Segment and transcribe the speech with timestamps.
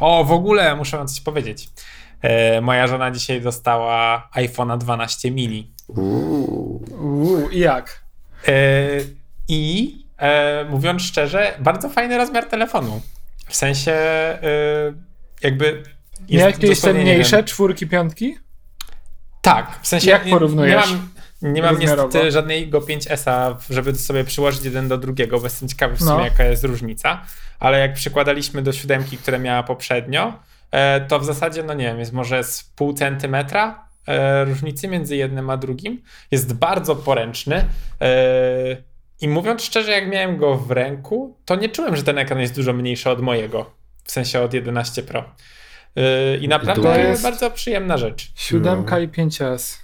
[0.00, 1.68] O, w ogóle muszę wam coś powiedzieć.
[2.22, 5.70] E, moja żona dzisiaj dostała iPhone'a 12 mini.
[5.88, 6.84] Uuu.
[7.00, 8.02] Uuu, i jak?
[8.48, 8.52] E,
[9.48, 13.00] I e, mówiąc szczerze, bardzo fajny rozmiar telefonu.
[13.48, 14.38] W sensie e,
[15.42, 15.82] jakby.
[16.28, 18.36] Nie jak jakieś te nie mniejsze, wiem- czwórki, piątki?
[19.42, 20.10] Tak, w sensie.
[20.10, 21.08] Jak nie- porównujesz Nie mam,
[21.42, 25.98] nie mam niestety żadnego 5S-a, żeby sobie przyłożyć jeden do drugiego, bo jestem ciekawy w
[25.98, 26.24] sumie, No.
[26.24, 27.22] jaka jest różnica.
[27.60, 30.32] Ale jak przykładaliśmy do siódemki, które miała poprzednio,
[30.70, 35.16] e, to w zasadzie, no nie wiem, jest może z pół centymetra e, różnicy między
[35.16, 36.02] jednym a drugim.
[36.30, 37.64] Jest bardzo poręczny.
[38.00, 38.06] e,
[39.20, 42.54] I mówiąc szczerze, jak miałem go w ręku, to nie czułem, że ten ekran jest
[42.54, 43.70] dużo mniejszy od mojego.
[44.04, 45.24] W sensie od 11 Pro.
[46.40, 48.32] I naprawdę To jest- bardzo przyjemna rzecz.
[48.34, 49.78] Siódemka i 5S.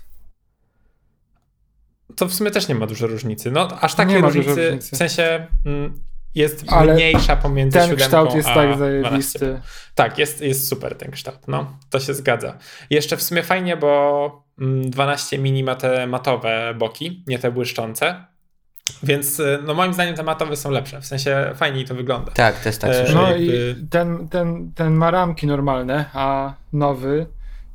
[2.17, 3.51] To w sumie też nie ma dużo różnicy.
[3.51, 4.97] No, aż Nie takiej ma dużo różnicy, różnicy.
[4.97, 6.01] w sensie mm,
[6.35, 8.79] jest Ale mniejsza pomiędzy Ten kształt jest a tak 12.
[8.79, 9.61] zajebisty.
[9.95, 12.59] Tak, jest, jest super ten kształt, no, to się zgadza.
[12.91, 18.25] Jeszcze w sumie fajnie, bo mm, 12 mini ma te matowe boki, nie te błyszczące,
[19.03, 22.33] więc y, no moim zdaniem te matowe są lepsze, w sensie fajniej to wygląda.
[22.33, 23.31] Tak, też tak E, słyszałem.
[23.31, 27.27] No jakby- i ten, ten, ten ma ramki normalne, a nowy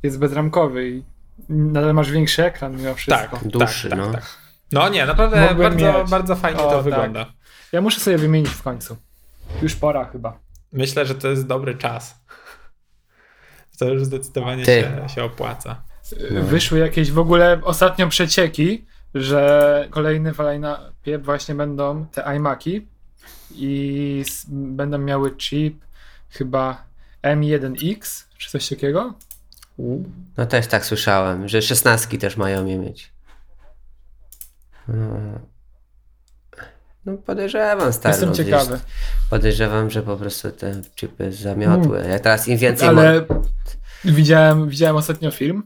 [0.02, 1.02] jest bezramkowy i
[1.48, 3.36] nadal masz większy ekran mimo wszystko.
[3.36, 4.12] tak, Dłuższy, tak, no.
[4.12, 4.30] tak, tak.
[4.72, 6.10] No nie, naprawdę bardzo, mieć.
[6.10, 6.84] bardzo fajnie O, to tak.
[6.84, 7.26] wygląda.
[7.72, 8.96] Ja muszę sobie wymienić w końcu.
[9.62, 10.38] Już pora chyba.
[10.72, 12.20] Myślę, że to jest dobry czas.
[13.78, 14.80] To już zdecydowanie Ty.
[14.80, 15.82] się, się opłaca.
[16.30, 16.42] No.
[16.42, 22.88] Wyszły jakieś w ogóle ostatnio przecieki, że kolejne w line-upie właśnie będą te iMaki
[23.50, 25.84] i będą miały chip
[26.30, 26.84] chyba
[27.22, 29.14] M1X czy coś takiego.
[30.36, 33.12] No też tak słyszałem, że szesnastki też mają je mieć.
[34.88, 35.18] No,
[37.04, 38.12] no podejrzewam, stary.
[38.12, 38.80] Jestem no, ciekawy.
[39.30, 42.04] Podejrzewam, że po prostu te chipy zamiotły.
[42.08, 42.88] Ja teraz im więcej...
[42.88, 43.26] Ale
[44.04, 45.62] widziałem, widziałem ostatnio film.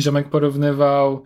[0.00, 1.24] Ziomek porównywał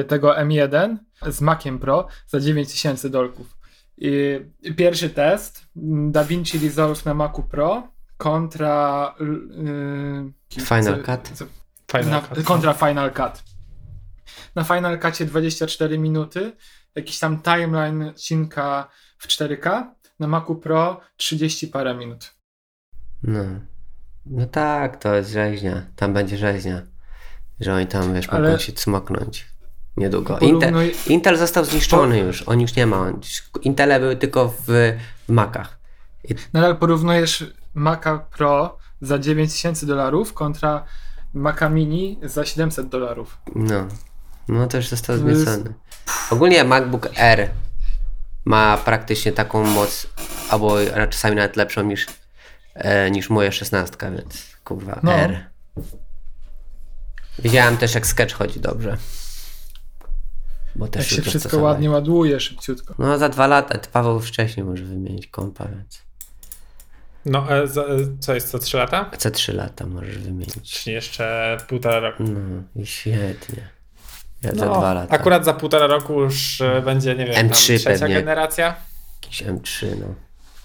[0.00, 0.96] y, tego M1
[1.28, 3.56] z Maciem Pro za 9000 dolków.
[3.98, 4.40] I
[4.76, 5.62] pierwszy test
[6.10, 7.88] DaVinci Resolve na Macu Pro
[8.24, 11.38] kontra y, Final co- Cut?
[11.38, 11.44] co-
[11.90, 12.42] Fajna na, karta.
[12.42, 13.42] kontra Final Cut.
[14.54, 16.52] Na Final Cutie 24 minuty,
[16.94, 18.88] jakiś tam timeline odcinka
[19.18, 19.84] w 4K,
[20.18, 22.34] na Macu Pro 30 parę minut.
[23.22, 23.44] No.
[24.26, 25.86] no tak, to jest rzeźnia.
[25.96, 26.82] Tam będzie rzeźnia.
[27.60, 29.46] Że oni tam, wiesz, Ale- mogą się cmoknąć.
[29.96, 30.38] Niedługo.
[30.38, 32.42] Intel, Porównuj- Intel został zniszczony już.
[32.48, 33.12] On już nie ma.
[33.62, 34.64] Intele były tylko w,
[35.28, 35.78] w Macach.
[36.24, 37.44] I Nadal porównujesz
[37.74, 40.84] Maca Pro za 9000 dolarów kontra
[41.34, 43.38] Maca Mini za 700 dolarów.
[43.54, 43.88] No,
[44.48, 45.74] no to już został zmiecony.
[46.30, 47.50] Ogólnie MacBook Air
[48.44, 50.06] ma praktycznie taką moc,
[50.50, 50.76] albo
[51.10, 52.06] czasami nawet lepszą niż,
[52.74, 55.12] e, niż moja 16, więc kurwa No.
[55.12, 55.46] R.
[57.38, 58.96] Widziałem też jak sketch chodzi dobrze.
[60.76, 62.94] Bo też Jak się wszystko ładnie ładuje szybciutko.
[62.98, 66.02] No za dwa lata, Paweł wcześniej może wymienić kompa, więc
[67.26, 67.86] No, e, za, e,
[68.20, 69.10] co jest co 3 lata?
[69.18, 70.54] za trzy lata możesz wymienić.
[70.62, 72.22] Czyli jeszcze półtora roku.
[72.22, 73.68] No i świetnie.
[74.42, 75.14] Ja za No, dwa lata.
[75.14, 78.14] Akurat za półtora roku już e, będzie, nie wiem, tam M3 trzecia pewnie.
[78.14, 78.76] generacja.
[79.22, 80.06] Jakiś M3, no.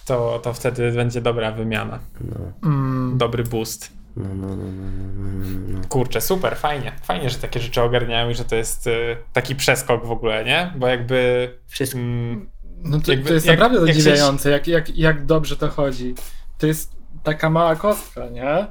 [0.06, 2.00] To, to wtedy będzie dobra wymiana.
[2.22, 2.36] No,
[2.70, 3.18] Mm.
[3.18, 3.92] Dobry boost.
[4.18, 4.72] no, no, no, no,
[5.16, 5.88] no, no, no.
[5.90, 6.92] Kurczę, super, fajnie.
[7.04, 8.92] Fajnie, że takie rzeczy ogarniają i że to jest e,
[9.34, 10.74] taki przeskok w ogóle, nie?
[10.76, 11.50] Bo jakby.
[11.68, 12.00] Wszystko.
[12.00, 12.50] Mm,
[12.84, 16.16] No to, Jakby- to jest jak- naprawdę jak zadziwiające, jak, jak, jak dobrze to chodzi.
[16.58, 18.68] To jest taka mała kostka, nie?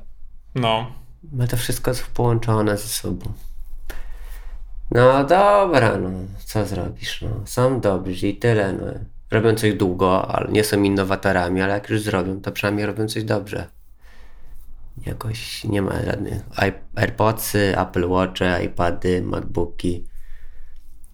[0.55, 0.93] no.
[1.33, 3.33] Ma to wszystko jest połączone ze sobą.
[4.91, 6.11] No dobra, no
[6.45, 7.47] co zrobisz, no.
[7.47, 8.87] Są dobrzy i tyle, no.
[9.31, 13.25] Robią coś długo, ale nie są innowatorami, ale jak już zrobią, to przynajmniej robią coś
[13.25, 13.67] dobrze.
[15.07, 16.43] Jakoś nie ma żadnych
[16.97, 20.05] AirPodsy, Apple Watche, iPady, MacBooki.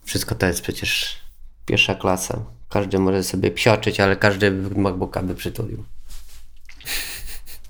[0.03, 1.19] Wszystko to jest przecież
[1.65, 2.45] pierwsza klasa.
[2.69, 5.83] Każdy może sobie psioczyć, ale każdy MacBooka by przytulił.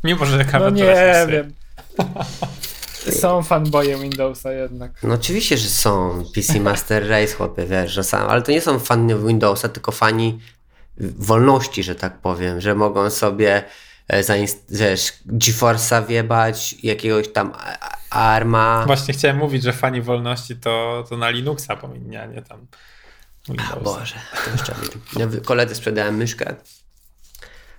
[0.03, 1.53] Mimo, że No klawiatura nie wiem.
[3.21, 4.91] Są fanboje Windowsa jednak.
[5.03, 8.79] No oczywiście, że są PC Master Race, chłopie, wiesz, że sam, ale to nie są
[8.79, 10.39] fani Windowsa, tylko fani
[10.97, 13.63] wolności, że tak powiem, że mogą sobie
[14.07, 14.23] e,
[14.69, 17.97] wiesz, GeForce'a wiebać, jakiegoś tam a- a-
[18.35, 18.83] ARMA.
[18.87, 22.67] Właśnie chciałem mówić, że fani wolności to, to na Linuxa powinni, a nie tam
[23.47, 23.75] Windowsa.
[23.79, 24.15] Boże,
[24.45, 24.75] to jeszcze
[25.45, 26.55] koledze sprzedałem myszkę,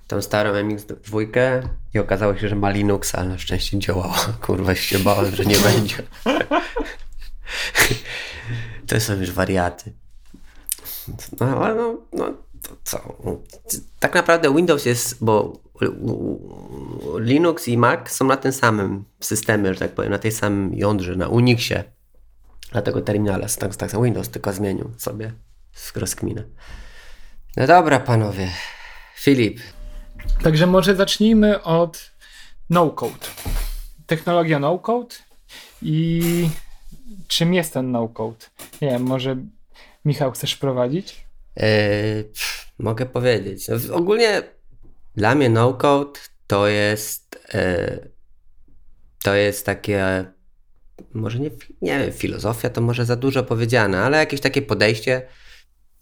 [0.06, 1.26] tą starą MX2
[1.94, 4.18] i okazało się, że ma Linuxa, ale na szczęście działała.
[4.46, 5.96] Kurwa, się bałem, że nie będzie.
[8.86, 9.92] To są już wariaty.
[11.40, 13.16] No, ale no, no to co?
[14.00, 15.60] Tak naprawdę Windows jest, bo
[17.18, 21.16] Linux i Mac są na tym samym systemie, że tak powiem, na tej samym jądrze,
[21.16, 21.84] na Unixie.
[22.72, 25.32] Dlatego terminale tak, tak samo Windows tylko zmienił sobie
[25.72, 26.44] z rozkminę.
[27.56, 28.50] No dobra, panowie.
[29.16, 29.60] Filip.
[30.42, 32.10] Także może zacznijmy od
[32.70, 33.26] no-code.
[34.06, 35.14] Technologia no-code
[35.82, 36.48] i
[37.28, 38.46] czym jest ten no-code?
[38.80, 39.36] Nie wiem, może
[40.04, 41.26] Michał chcesz prowadzić?
[41.56, 41.64] Yy,
[42.78, 43.70] mogę powiedzieć.
[43.92, 44.42] Ogólnie
[45.16, 48.10] dla mnie no-code to jest yy,
[49.22, 50.24] to jest takie
[51.14, 51.50] może nie,
[51.82, 55.22] nie wiem, filozofia to może za dużo powiedziane, ale jakieś takie podejście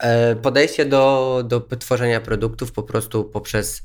[0.02, 3.82] yy, podejście do, do tworzenia produktów po prostu poprzez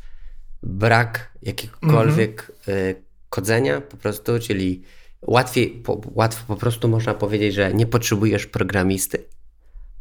[0.65, 2.95] brak jakiegokolwiek mm -hmm.
[3.29, 4.83] kodzenia po prostu, czyli
[5.21, 9.23] łatwiej, po, łatwo po prostu można powiedzieć, że nie potrzebujesz programisty,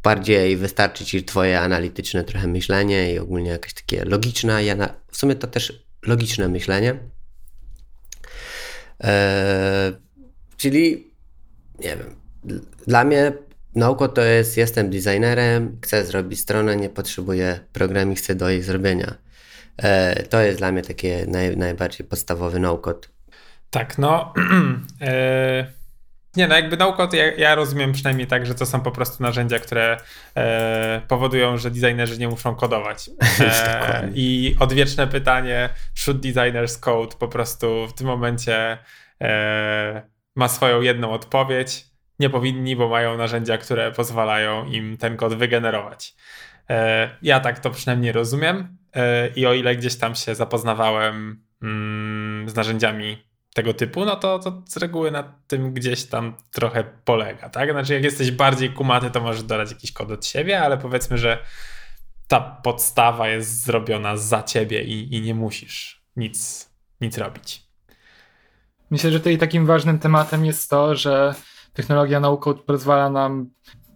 [0.02, 4.60] bardziej wystarczy ci twoje analityczne trochę myślenie i ogólnie jakieś takie logiczne,
[5.10, 6.98] w sumie to też logiczne myślenie.
[9.00, 9.92] Eee,
[10.56, 11.10] czyli
[11.78, 12.16] nie wiem,
[12.86, 13.32] dla mnie
[13.74, 19.14] nauko to jest, jestem designerem, chcę zrobić stronę, nie potrzebuję programisty do jej zrobienia.
[19.78, 23.08] Eee, to jest dla mnie takie naj, najbardziej podstawowy no-code.
[23.70, 24.34] Tak, no.
[25.00, 25.64] eee
[26.36, 29.58] nie, no jakby to ja, ja, rozumiem przynajmniej tak, że to są po prostu narzędzia,
[29.58, 29.96] które
[30.36, 33.10] e, powodują, że designerzy nie muszą kodować.
[33.40, 38.78] E, I odwieczne pytanie, should designers code po prostu w tym momencie
[39.20, 40.02] e,
[40.36, 41.86] ma swoją jedną odpowiedź.
[42.18, 46.14] Nie powinni, bo mają narzędzia, które pozwalają im ten kod wygenerować.
[46.70, 48.83] E, ja tak to przynajmniej rozumiem e,
[49.36, 53.18] i o ile gdzieś tam się zapoznawałem mm, z narzędziami
[53.54, 57.70] tego typu, no to, to z reguły na tym gdzieś tam trochę polega, tak?
[57.70, 61.38] Znaczy jak jesteś bardziej kumaty, to możesz dodać jakiś kod od siebie, ale powiedzmy, że
[62.28, 66.70] ta podstawa jest zrobiona za ciebie i, i nie musisz nic,
[67.00, 67.62] nic robić.
[68.90, 71.34] Myślę, że tutaj takim ważnym tematem jest to, że
[71.72, 73.50] technologia no-code pozwala nam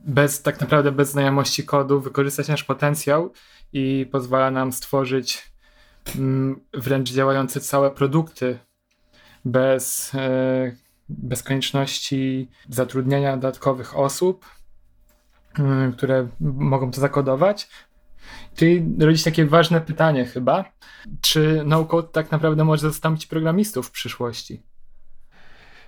[0.07, 3.33] bez, tak naprawdę bez znajomości kodu wykorzystać nasz potencjał
[3.73, 5.53] i pozwala nam stworzyć
[6.17, 8.59] mm, wręcz działające całe produkty
[9.45, 10.73] bez, e,
[11.09, 14.47] bez konieczności zatrudniania dodatkowych osób,
[15.59, 17.69] e, które mogą to zakodować.
[18.57, 20.65] Czyli rodzi się takie ważne pytanie chyba,
[21.21, 24.63] czy no-code tak naprawdę może zastąpić programistów w przyszłości?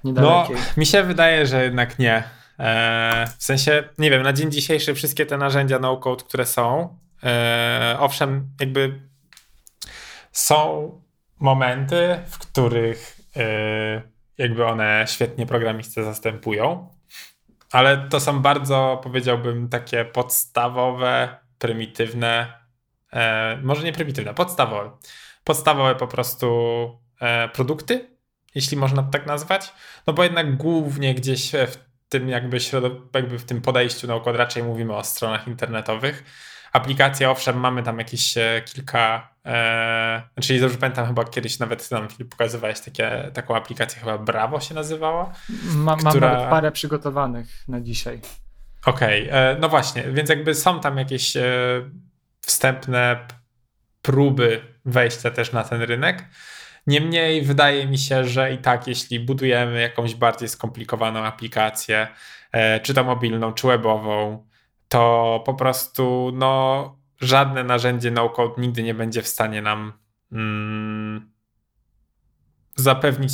[0.05, 2.25] No, mi się wydaje, że jednak nie.
[2.59, 6.99] E, w sensie, nie wiem, na dzień dzisiejszy wszystkie te narzędzia no-code, które są,
[7.99, 9.00] owszem, jakby
[10.32, 10.90] są
[11.40, 14.02] momenty, w których Y,
[14.38, 16.88] jakby one świetnie programistę zastępują.
[17.72, 22.52] Ale to są bardzo, powiedziałbym, takie podstawowe, prymitywne,
[23.12, 24.90] e, może nie prymitywne, podstawowe.
[25.44, 26.49] Podstawowe po prostu
[27.20, 28.08] e, produkty,
[28.55, 29.72] jeśli można tak nazwać.
[30.06, 31.76] No bo jednak głównie gdzieś w
[32.08, 32.58] tym jakby,
[33.14, 36.25] jakby w tym podejściu naukowym raczej mówimy o stronach internetowych
[36.72, 42.08] aplikacje, owszem, mamy tam jakieś e, kilka, e, czyli dobrze pamiętam, chyba kiedyś nawet nam
[42.31, 45.32] pokazywałeś takie, taką aplikację, chyba Bravo się nazywała.
[45.75, 46.12] Ma, która...
[46.12, 48.20] Mam nawet parę przygotowanych na dzisiaj.
[48.87, 51.43] Okej, okay, e, no właśnie, więc jakby są tam jakieś e,
[52.40, 53.26] wstępne
[54.02, 56.25] próby wejścia też na ten rynek.
[56.87, 62.08] Niemniej wydaje mi się, że i tak, jeśli budujemy jakąś bardziej skomplikowaną aplikację,
[62.53, 64.46] e, czy to mobilną, czy webową,
[64.91, 69.93] to po prostu no, żadne narzędzie no-code nigdy nie będzie w stanie nam
[70.32, 71.32] mm,
[72.77, 73.32] zapewnić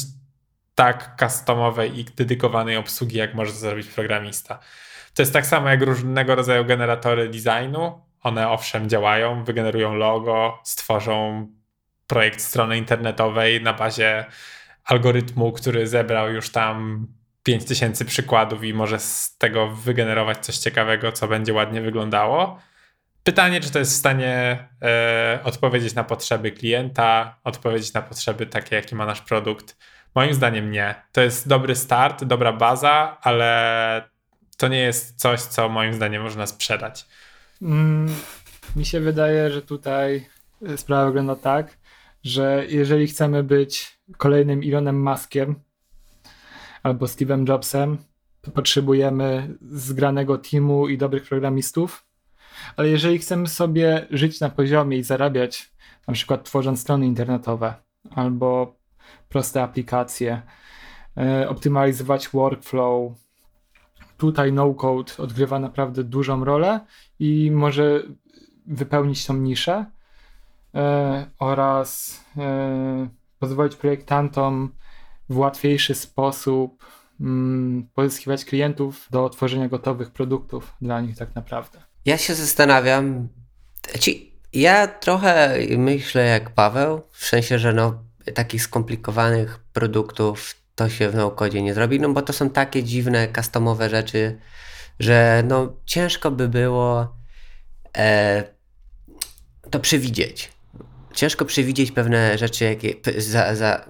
[0.75, 4.59] tak customowej i dedykowanej obsługi, jak może zrobić programista.
[5.15, 8.01] To jest tak samo jak różnego rodzaju generatory designu.
[8.23, 11.47] One owszem działają, wygenerują logo, stworzą
[12.07, 14.25] projekt strony internetowej na bazie
[14.85, 17.07] algorytmu, który zebrał już tam
[17.47, 22.59] 5000 przykładów i może z tego wygenerować coś ciekawego, co będzie ładnie wyglądało.
[23.23, 28.77] Pytanie, czy to jest w stanie e, odpowiedzieć na potrzeby klienta, odpowiedzieć na potrzeby takie,
[28.77, 29.77] jakie ma nasz produkt.
[30.15, 30.95] Moim zdaniem nie.
[31.13, 34.11] To jest dobry start, dobra baza, ale
[34.57, 37.07] to nie jest coś, co moim zdaniem można sprzedać.
[37.63, 38.15] Mm,
[38.77, 40.29] mi się wydaje, że tutaj
[40.77, 41.79] sprawa wygląda tak,
[42.25, 45.66] że jeżeli chcemy być kolejnym Elonem Muskiem,
[46.87, 47.99] albo Steve'em Jobsem,
[48.55, 52.07] potrzebujemy zgranego teamu i dobrych programistów.
[52.77, 55.73] Ale jeżeli chcemy sobie żyć na poziomie i zarabiać,
[56.09, 57.75] na przykład tworząc strony internetowe
[58.11, 58.77] albo
[59.29, 60.43] proste aplikacje,
[61.17, 63.13] e, optymalizować workflow,
[64.19, 66.81] tutaj no-code odgrywa naprawdę dużą rolę
[67.19, 68.03] i może
[68.67, 69.85] wypełnić tą niszę.
[70.75, 74.71] e, oraz e, pozwolić projektantom
[75.29, 76.85] w łatwiejszy sposób
[77.21, 81.83] mm, pozyskiwać klientów do tworzenia gotowych produktów dla nich tak naprawdę.
[82.05, 83.29] Ja się zastanawiam,
[84.53, 88.05] ja trochę myślę jak Paweł, w sensie, że no,
[88.35, 93.29] takich skomplikowanych produktów to się w naukodzie nie zrobi, no bo to są takie dziwne,
[93.37, 94.39] customowe rzeczy,
[95.01, 97.17] że no ciężko by było
[97.97, 98.45] e,
[99.71, 100.53] to przewidzieć.
[101.15, 103.89] Ciężko przewidzieć pewne rzeczy, jakie, za, za,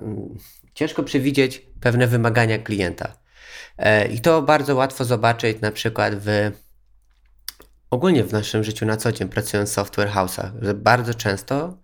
[0.76, 3.16] ciężko przewidzieć pewne wymagania klienta.
[3.78, 6.50] E, I to bardzo łatwo zobaczyć na przykład w
[7.90, 11.78] ogólnie w naszym życiu na co dzień, pracując w software house'ach, że bardzo często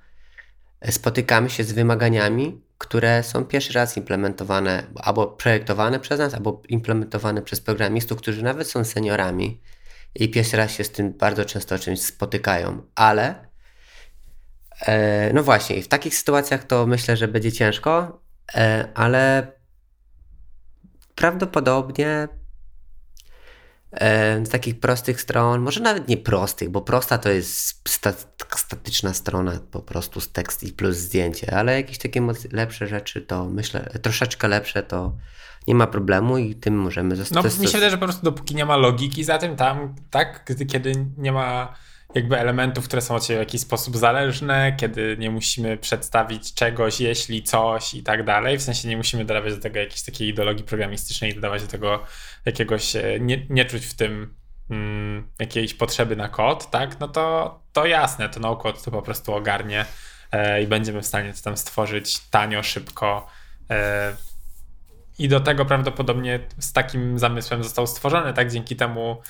[0.90, 7.42] spotykamy się z wymaganiami, które są pierwszy raz implementowane albo projektowane przez nas, albo implementowane
[7.42, 9.60] przez programistów, którzy nawet są seniorami
[10.14, 13.48] i pierwszy raz się z tym bardzo często czymś spotykają, ale
[14.86, 18.21] e, no właśnie, w takich sytuacjach to myślę, że będzie ciężko, e,
[18.94, 19.52] ale
[21.14, 22.28] prawdopodobnie
[24.44, 27.88] z takich prostych stron, może nawet nie prostych, bo prosta to jest
[28.56, 33.44] statyczna strona, po prostu z tekst i plus zdjęcie, ale jakieś takie lepsze rzeczy to
[33.44, 35.16] myślę, troszeczkę lepsze to
[35.68, 37.44] nie ma problemu i tym możemy zostać.
[37.44, 40.52] No mi się wydaje, że po prostu dopóki nie ma logiki za tym tam, tak,
[40.68, 41.74] kiedy nie ma
[42.14, 47.00] jakby elementów, które są od siebie w jakiś sposób zależne, kiedy nie musimy przedstawić czegoś,
[47.00, 48.58] jeśli coś i tak dalej.
[48.58, 52.04] W sensie nie musimy dodawać do tego jakiejś takiej ideologii programistycznej dodawać do tego
[52.44, 54.34] jakiegoś, e, nie, nie czuć w tym
[54.70, 57.00] mm, jakiejś potrzeby na kod, tak?
[57.00, 59.84] No to, to jasne, to no kod to po prostu ogarnie
[60.32, 63.26] e, i będziemy w stanie to tam stworzyć tanio, szybko.
[63.70, 64.16] E,
[65.18, 68.50] i do tego prawdopodobnie z takim zamysłem został stworzony, tak?
[68.50, 69.22] Dzięki temu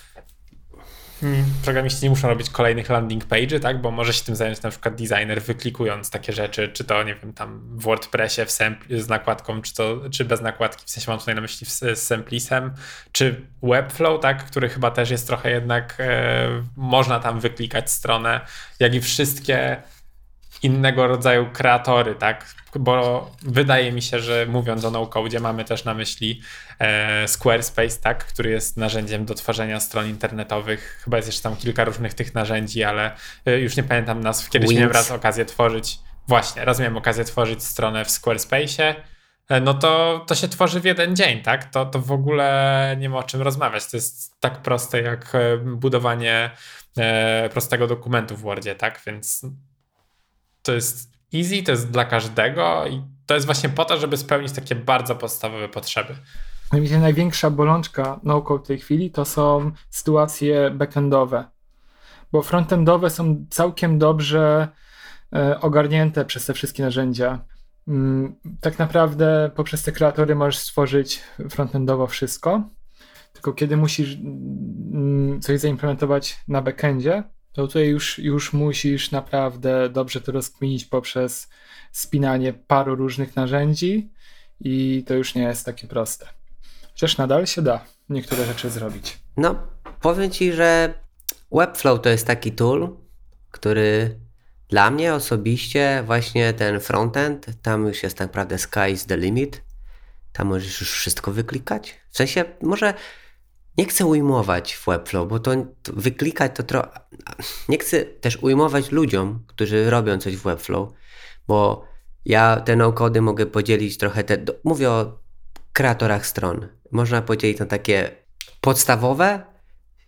[1.23, 1.45] Hmm.
[1.65, 3.81] programiści nie muszą robić kolejnych landing page'y, tak?
[3.81, 7.33] Bo może się tym zająć na przykład designer, wyklikując takie rzeczy, czy to, nie wiem,
[7.33, 8.51] tam w WordPressie w
[8.91, 12.13] z nakładką, czy, to, czy bez nakładki, w sensie mam tutaj na myśli z, z
[13.13, 14.45] czy Webflow, tak?
[14.45, 18.41] Który chyba też jest trochę jednak, e, można tam wyklikać stronę,
[18.81, 19.83] jak i wszystkie
[20.63, 22.55] innego rodzaju kreatory, tak?
[22.79, 26.43] Bo wydaje mi się, że mówiąc o no-code, mamy też na myśli
[26.79, 28.25] e, Squarespace, tak?
[28.25, 31.01] Który jest narzędziem do tworzenia stron internetowych.
[31.05, 33.17] Chyba jest jeszcze tam kilka różnych tych narzędzi, ale
[33.47, 34.51] e, już nie pamiętam nazw.
[34.51, 34.81] Kiedyś Wings.
[34.81, 38.95] miałem raz okazję tworzyć, właśnie, raz miałem okazję tworzyć stronę w Squarespace'ie.
[39.49, 41.65] E, no to, to się tworzy w jeden dzień, tak?
[41.65, 43.87] To, to w ogóle nie ma o czym rozmawiać.
[43.91, 46.51] To jest tak proste jak e, budowanie
[46.99, 49.01] e, prostego dokumentu w Wordzie, tak?
[49.07, 49.47] Więc
[50.63, 54.53] to jest easy, to jest dla każdego i to jest właśnie po to, żeby spełnić
[54.53, 56.15] takie bardzo podstawowe potrzeby.
[56.73, 61.45] Największa największa bolączka no-code w tej chwili to są sytuacje backendowe,
[62.33, 64.69] bo frontendowe są całkiem dobrze
[65.35, 67.45] e, ogarnięte przez te wszystkie narzędzia.
[67.89, 72.63] Mm, tak naprawdę poprzez te kreatory możesz stworzyć frontendowo wszystko,
[73.33, 77.23] tylko kiedy musisz mm, coś zaimplementować na backendzie,
[77.53, 81.49] to tutaj już, już musisz naprawdę dobrze to rozkminić poprzez
[81.93, 84.11] spinanie paru różnych narzędzi
[84.61, 86.29] i to już nie jest takie proste.
[86.93, 89.19] Chociaż nadal się da niektóre rzeczy zrobić.
[89.37, 89.67] No,
[90.01, 90.95] powiem Ci, że
[91.53, 92.97] Webflow to jest taki tool,
[93.51, 94.21] który
[94.69, 99.63] dla mnie osobiście właśnie ten frontend, tam już jest tak naprawdę sky is the limit.
[100.33, 101.95] Tam możesz już wszystko wyklikać.
[102.11, 102.95] W sensie, może
[103.79, 105.51] nie chcę ujmować w Webflow, bo to,
[105.83, 107.01] to wyklikać to trochę.
[107.69, 110.89] Nie chcę też ujmować ludziom, którzy robią coś w Webflow,
[111.49, 111.85] bo
[112.25, 114.25] ja te no-cody mogę podzielić trochę.
[114.25, 115.19] Te, do, mówię o
[115.73, 116.69] kreatorach stron.
[116.91, 118.11] Można podzielić na takie
[118.61, 119.43] podstawowe,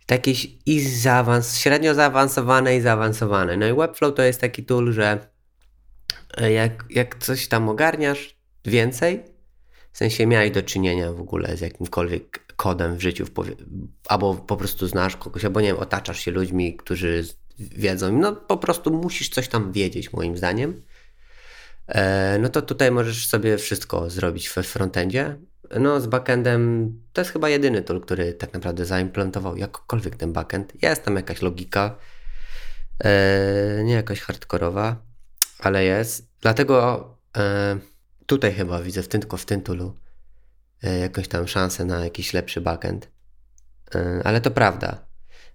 [0.05, 0.31] takie
[0.65, 3.57] i zaawans, średnio zaawansowane i zaawansowane.
[3.57, 5.27] No i Webflow to jest taki tool, że
[6.37, 9.23] e, jak, jak coś tam ogarniasz więcej,
[9.91, 13.25] w sensie miałeś do czynienia w ogóle z jakimkolwiek kodem w życiu,
[14.07, 17.23] albo po prostu znasz kogoś, albo nie wiem, otaczasz się ludźmi, którzy
[17.59, 20.81] wiedzą, no po prostu musisz coś tam wiedzieć, moim zdaniem.
[21.87, 25.37] E, no to tutaj możesz sobie wszystko zrobić w frontendzie.
[25.79, 30.83] No z backendem to jest chyba jedyny tool, który tak naprawdę zaimplantował jakkolwiek ten backend.
[30.83, 31.97] Jest tam jakaś logika,
[33.03, 34.95] e, nie jakaś hardkorowa,
[35.59, 36.27] ale jest.
[36.41, 37.07] Dlatego
[37.37, 37.77] e,
[38.25, 39.95] tutaj chyba widzę w tym, tylko w tym toolu
[40.83, 43.11] jakąś tam szansę na jakiś lepszy backend.
[43.95, 45.05] E, ale to prawda.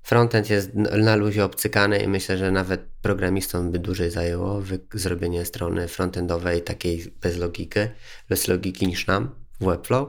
[0.03, 4.63] Frontend jest na luzie obcykany i myślę, że nawet programistom by dłużej zajęło
[4.95, 7.81] zrobienie strony frontendowej takiej bez logiki,
[8.29, 10.09] bez logiki niż nam w Webflow.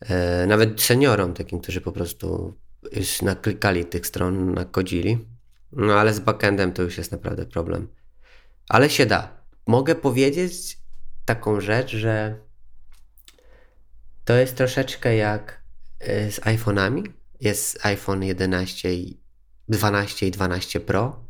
[0.00, 2.54] E, nawet seniorom takim, którzy po prostu
[2.92, 5.26] już naklikali tych stron, nakodzili.
[5.72, 7.88] No ale z backendem to już jest naprawdę problem.
[8.68, 9.38] ale się da.
[9.66, 10.78] Mogę powiedzieć
[11.24, 12.40] taką rzecz, że
[14.28, 15.62] to jest troszeczkę jak
[16.02, 17.02] y, z iPhone'ami.
[17.40, 19.20] Jest iPhone 11 i
[19.68, 21.24] 12 i 12 Pro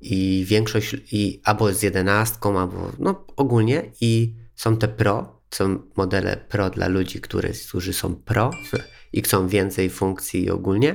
[0.00, 6.36] i większość, i albo z 11, albo no ogólnie i są te Pro, są modele
[6.36, 8.50] Pro dla ludzi, którzy są Pro
[9.12, 10.94] i chcą więcej funkcji ogólnie,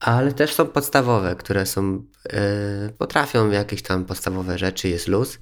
[0.00, 5.38] ale też są podstawowe, które są, yy, potrafią jakieś tam podstawowe rzeczy, jest luz.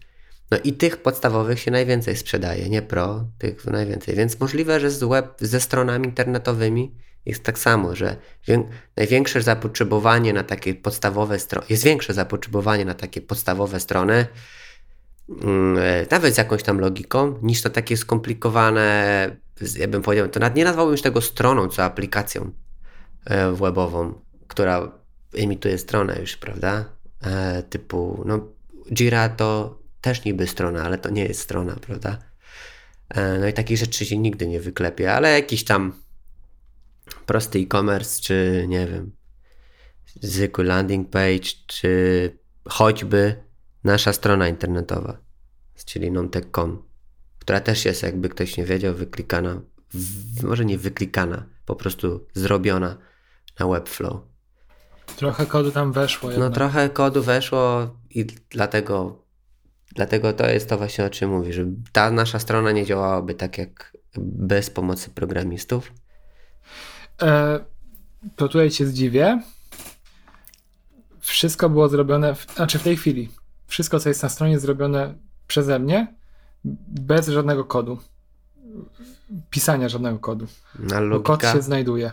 [0.51, 4.15] No i tych podstawowych się najwięcej sprzedaje, nie Pro, tych najwięcej.
[4.15, 6.95] Więc możliwe, że z web, ze stronami internetowymi
[7.27, 8.17] jest tak samo, że
[8.97, 14.27] największe zapotrzebowanie na takie podstawowe strony, jest większe zapotrzebowanie na takie podstawowe strony,
[15.29, 19.37] mm, e, nawet z jakąś tam logiką, niż na takie skomplikowane,
[19.77, 22.51] ja bym powiedział, to nie nazwałbym tego stroną, co aplikacją
[23.25, 24.15] e, webową,
[24.49, 24.93] która
[25.37, 26.85] emituje stronę już, prawda?
[27.23, 28.49] E, typu, no
[28.93, 32.19] Jira to też niby strona, ale to nie jest strona, prawda?
[33.41, 35.93] No i takich rzeczy się nigdy nie wyklepie, ale jakiś tam
[37.27, 39.13] prosty e-commerce, czy nie wiem,
[40.21, 43.45] zwykły landing page, czy choćby
[43.85, 45.19] nasza strona internetowa,
[45.85, 46.83] czyli nomtech.com,
[47.39, 49.61] która też jest, jakby ktoś nie wiedział, wyklikana,
[49.95, 52.99] w, może nie wyklikana, po prostu zrobiona
[53.59, 54.21] na Webflow.
[55.17, 56.29] Trochę kodu tam weszło.
[56.29, 56.51] No, jednak.
[56.51, 59.24] No trochę kodu weszło i dlatego,
[59.95, 63.59] dlatego to jest to właśnie o czym mówi, że ta nasza strona nie działałaby tak
[63.59, 65.93] jak bez pomocy programistów.
[67.23, 67.61] E,
[68.37, 69.43] to tutaj cię zdziwię.
[71.21, 73.29] Wszystko było zrobione, w, znaczy w tej chwili,
[73.67, 75.15] wszystko co jest na stronie zrobione
[75.47, 76.15] przeze mnie,
[76.89, 77.99] bez żadnego kodu.
[79.51, 80.47] Pisania żadnego kodu.
[81.11, 82.13] Bo kod się znajduje.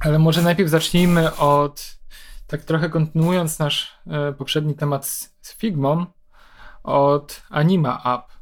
[0.00, 1.98] Ale może najpierw zacznijmy od,
[2.46, 6.06] tak trochę kontynuując nasz e, poprzedni temat z, z Figmą,
[6.92, 8.32] od Anima App.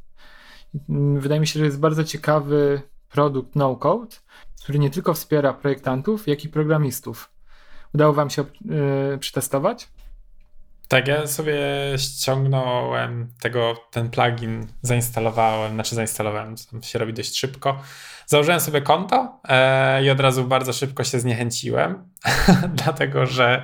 [1.19, 4.15] Wydaje mi się, że jest bardzo ciekawy produkt no code,
[4.63, 7.31] który nie tylko wspiera projektantów, jak i programistów.
[7.93, 8.43] Udało Wam się
[9.11, 9.87] yy, przetestować?
[10.89, 11.57] Tak, ja sobie
[11.97, 17.81] ściągnąłem tego, ten plugin, zainstalowałem, znaczy zainstalowałem, to się robi dość szybko.
[18.25, 22.09] Założyłem sobie konto e, i od razu bardzo szybko się zniechęciłem,
[22.83, 23.63] dlatego że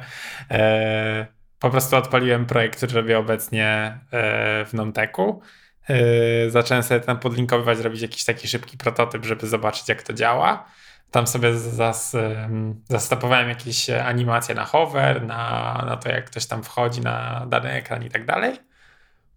[0.52, 1.28] e,
[1.65, 5.41] po prostu odpaliłem projekt, który robię obecnie e, w Nomteku.
[5.89, 10.65] E, zacząłem sobie tam podlinkowywać, robić jakiś taki szybki prototyp, żeby zobaczyć, jak to działa.
[11.12, 12.15] Tam sobie zas,
[12.89, 18.04] zastopowałem jakieś animacje na hover, na, na to, jak ktoś tam wchodzi na dany ekran
[18.04, 18.60] i tak dalej.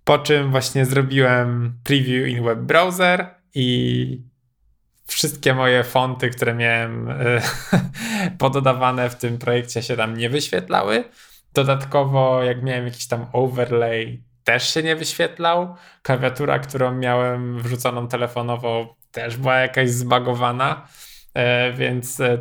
[0.05, 4.23] Po czym właśnie zrobiłem preview in web browser i
[5.07, 7.15] wszystkie moje fonty, które miałem e,
[8.39, 11.05] pododawane w tym projekcie się tam nie wyświetlały.
[11.55, 15.77] Dodatkowo, jak miałem jakiś tam overlay, też się nie wyświetlał.
[16.03, 20.89] Klawiatura, którą miałem wrzuconą telefonowo, też była jakaś zbagowana.
[21.35, 22.39] E, więc e,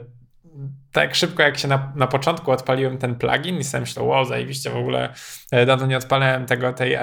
[0.91, 4.69] tak szybko jak się na, na początku odpaliłem ten plugin i sobie myślałem, wow, zajebiście
[4.69, 5.13] w ogóle
[5.51, 6.97] e, dawno nie odpalałem tego, tej,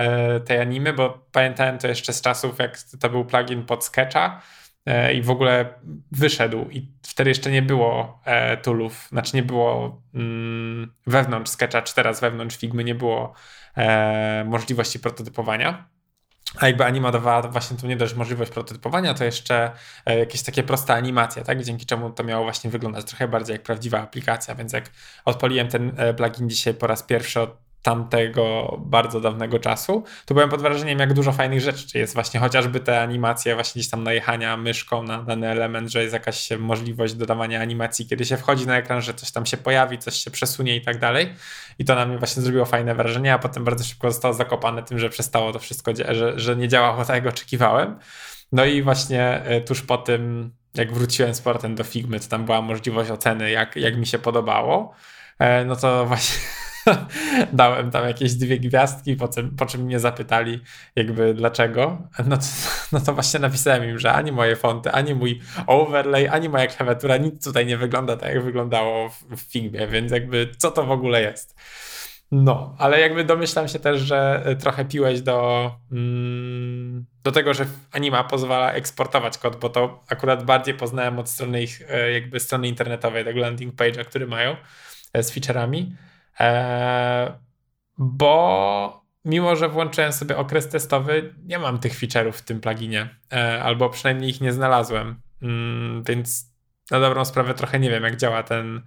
[0.45, 4.43] tej animy, bo pamiętałem to jeszcze z czasów, jak to był plugin pod Sketcha
[5.15, 5.75] i w ogóle
[6.13, 8.21] wyszedł i wtedy jeszcze nie było
[8.63, 13.35] toolów, znaczy nie było mm, wewnątrz Sketcha, czy teraz wewnątrz Figmy nie było
[14.45, 15.95] możliwości prototypowania.
[16.61, 19.71] A jakby Anima dawała właśnie tu nie dość możliwość prototypowania, to jeszcze
[20.07, 21.63] e, jakieś takie proste animacje, tak?
[21.63, 24.91] dzięki czemu to miało właśnie wyglądać trochę bardziej jak prawdziwa aplikacja, więc jak
[25.25, 30.51] odpaliłem ten e, plugin dzisiaj po raz pierwszy od tamtego bardzo dawnego czasu, to byłem
[30.51, 34.03] pod wrażeniem, jak dużo fajnych rzeczy czy jest właśnie chociażby te animacje, właśnie gdzieś tam
[34.03, 38.77] najechania myszką na dany element, że jest jakaś możliwość dodawania animacji, kiedy się wchodzi na
[38.77, 41.35] ekran, że coś tam się pojawi, coś się przesunie i tak dalej.
[41.79, 44.99] I to na mnie właśnie zrobiło fajne wrażenie, a potem bardzo szybko zostało zakopane tym,
[44.99, 47.99] że przestało to wszystko, że, że nie działało tak, jak oczekiwałem.
[48.53, 52.45] No i właśnie e, tuż po tym, jak wróciłem z portem do Figmy, to tam
[52.45, 54.95] była możliwość oceny, jak, jak mi się podobało,
[55.39, 56.39] e, no to właśnie
[57.53, 60.61] Dałem tam jakieś dwie gwiazdki, po czym, po czym mnie zapytali
[60.97, 61.99] jakby dlaczego.
[62.27, 62.45] No to,
[62.93, 67.17] no to właśnie napisałem im, że ani moje fonty, ani mój overlay, ani moja klawiatura,
[67.17, 70.91] nic tutaj nie wygląda tak, jak wyglądało w, w Figmie, więc jakby co to w
[70.91, 71.55] ogóle jest.
[72.31, 78.25] No, ale jakby domyślam się też, że trochę piłeś do, mm, do tego, że Anima
[78.25, 83.25] pozwala eksportować kod, bo to akurat bardziej poznałem od strony ich e, jakby strony internetowej,
[83.25, 84.57] tego landing page'a, który mają
[85.13, 85.91] e, z feature'ami.
[86.41, 87.39] E,
[87.99, 93.63] bo mimo, że włączyłem sobie okres testowy, nie mam tych feature'ów w tym pluginie, e,
[93.63, 96.55] albo przynajmniej ich nie znalazłem, mm, więc
[96.91, 98.83] na dobrą sprawę trochę nie wiem, jak działa ten,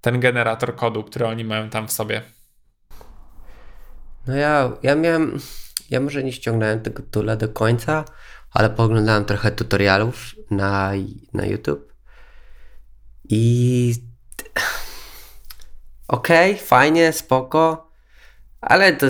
[0.00, 2.22] ten generator kodu, który oni mają tam w sobie.
[4.26, 5.38] No ja, ja miałem,
[5.90, 8.04] ja może nie ściągnąłem tego tula do końca,
[8.50, 10.92] ale poglądałem trochę tutorialów na,
[11.32, 11.92] na YouTube
[13.28, 13.94] i
[16.14, 17.90] okej, okay, fajnie, spoko,
[18.60, 19.06] ale to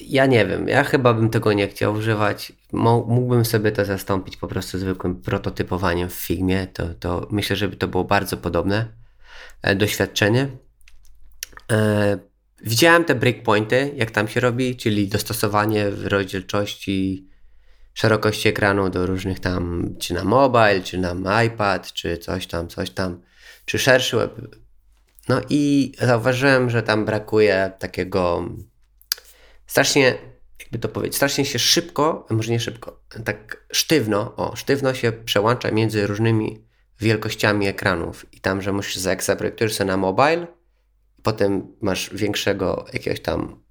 [0.00, 2.52] ja nie wiem, ja chyba bym tego nie chciał używać.
[2.72, 6.66] Mógłbym sobie to zastąpić po prostu zwykłym prototypowaniem w Figmie.
[6.66, 8.92] To, to myślę, żeby to było bardzo podobne
[9.62, 10.48] e, doświadczenie.
[11.72, 12.18] E,
[12.62, 17.28] widziałem te breakpointy, jak tam się robi, czyli dostosowanie w rozdzielczości
[17.94, 22.90] szerokości ekranu do różnych tam, czy na mobile, czy na iPad, czy coś tam, coś
[22.90, 23.20] tam,
[23.64, 24.40] czy szerszy web.
[25.28, 28.48] No i zauważyłem, że tam brakuje takiego
[29.66, 30.14] strasznie,
[30.60, 35.70] jakby to powiedzieć, strasznie się szybko, może nie szybko, tak sztywno, o, sztywno się przełącza
[35.70, 36.64] między różnymi
[37.00, 38.26] wielkościami ekranów.
[38.32, 40.46] I tam, że musisz zaakceptujesz sobie na mobile,
[41.22, 43.62] potem masz większego jakiegoś tam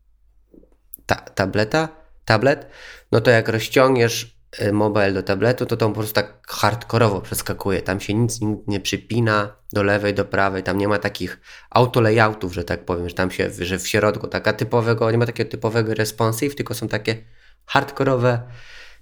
[1.05, 1.89] ta tableta,
[2.25, 2.67] tablet,
[3.11, 4.36] no to jak rozciągniesz
[4.71, 7.81] mobile do tabletu, to to po prostu tak hardkorowo przeskakuje.
[7.81, 12.53] Tam się nic nie przypina do lewej, do prawej, tam nie ma takich auto layoutów,
[12.53, 15.93] że tak powiem, że tam się, że w środku taka typowego, nie ma takiego typowego
[15.93, 17.23] responsive, tylko są takie
[17.65, 18.41] hardkorowe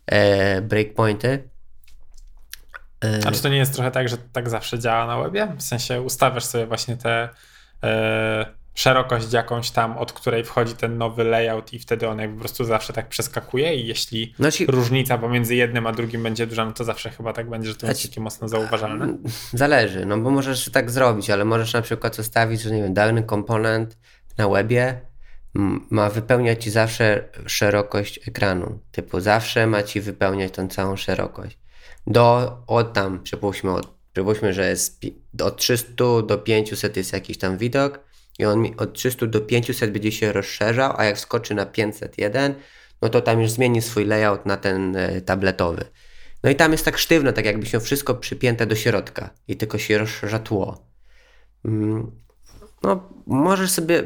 [0.05, 1.49] e, breakpointy.
[3.03, 5.55] E, A czy to nie jest trochę tak, że tak zawsze działa na webie?
[5.58, 7.29] W sensie ustawiasz sobie właśnie te
[7.84, 12.39] e, szerokość jakąś tam, od której wchodzi ten nowy layout i wtedy on jakby po
[12.39, 16.71] prostu zawsze tak przeskakuje i jeśli znaczy, różnica pomiędzy jednym a drugim będzie duża, no
[16.71, 19.17] to zawsze chyba tak będzie, że to jest takie mocno zauważalne.
[19.53, 23.23] Zależy, no bo możesz tak zrobić, ale możesz na przykład zostawić, że nie wiem, dany
[23.23, 23.97] komponent
[24.38, 25.01] na webie
[25.89, 28.79] ma wypełniać ci zawsze szerokość ekranu.
[28.91, 31.57] Typu zawsze ma ci wypełniać tą całą szerokość.
[32.07, 35.01] Do, od tam, przypuśćmy, od, przypuśćmy, że jest
[35.43, 35.93] od 300
[36.27, 37.99] do 500 jest jakiś tam widok,
[38.39, 42.55] i on od 300 do 500 będzie się rozszerzał, a jak skoczy na 501,
[43.01, 45.85] no to tam już zmieni swój layout na ten e, tabletowy.
[46.43, 49.77] No i tam jest tak sztywno, tak jakby się wszystko przypięte do środka i tylko
[49.77, 50.87] się rozszerza tło.
[51.65, 52.11] Mm,
[52.83, 54.03] no, możesz sobie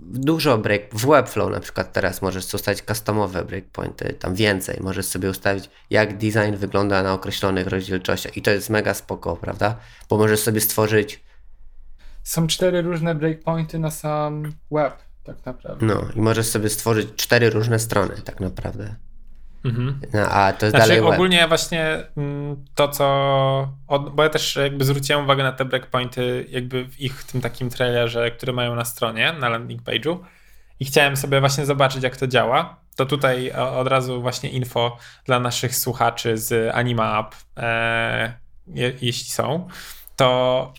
[0.00, 5.30] dużo break, w Webflow na przykład teraz możesz ustawić customowe breakpointy, tam więcej, możesz sobie
[5.30, 9.76] ustawić jak design wygląda na określonych rozdzielczościach i to jest mega spoko, prawda?
[10.08, 11.20] Bo możesz sobie stworzyć
[12.22, 15.86] są cztery różne breakpointy na sam web, tak naprawdę.
[15.86, 18.94] No i możesz sobie stworzyć cztery różne strony, tak naprawdę.
[19.64, 20.00] Mhm.
[20.14, 21.12] No, a to jest znaczy, dalej web.
[21.12, 23.04] ogólnie właśnie mm, to, co.
[24.12, 28.30] Bo ja też jakby zwróciłem uwagę na te breakpointy, jakby w ich tym takim trailerze,
[28.30, 30.18] który mają na stronie, na landing page'u.
[30.80, 32.76] I chciałem sobie właśnie zobaczyć, jak to działa.
[32.96, 38.32] To tutaj od razu właśnie info dla naszych słuchaczy z Anima App, e,
[38.66, 39.68] je, jeśli są.
[40.16, 40.72] To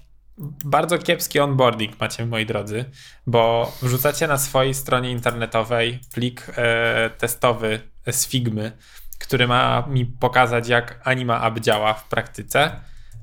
[0.66, 2.86] bardzo kiepski onboarding macie, moi drodzy,
[3.28, 7.80] bo wrzucacie na swojej stronie internetowej plik e, testowy
[8.12, 8.72] z Figmy,
[9.20, 12.80] który ma mi pokazać, jak Anima App działa w praktyce.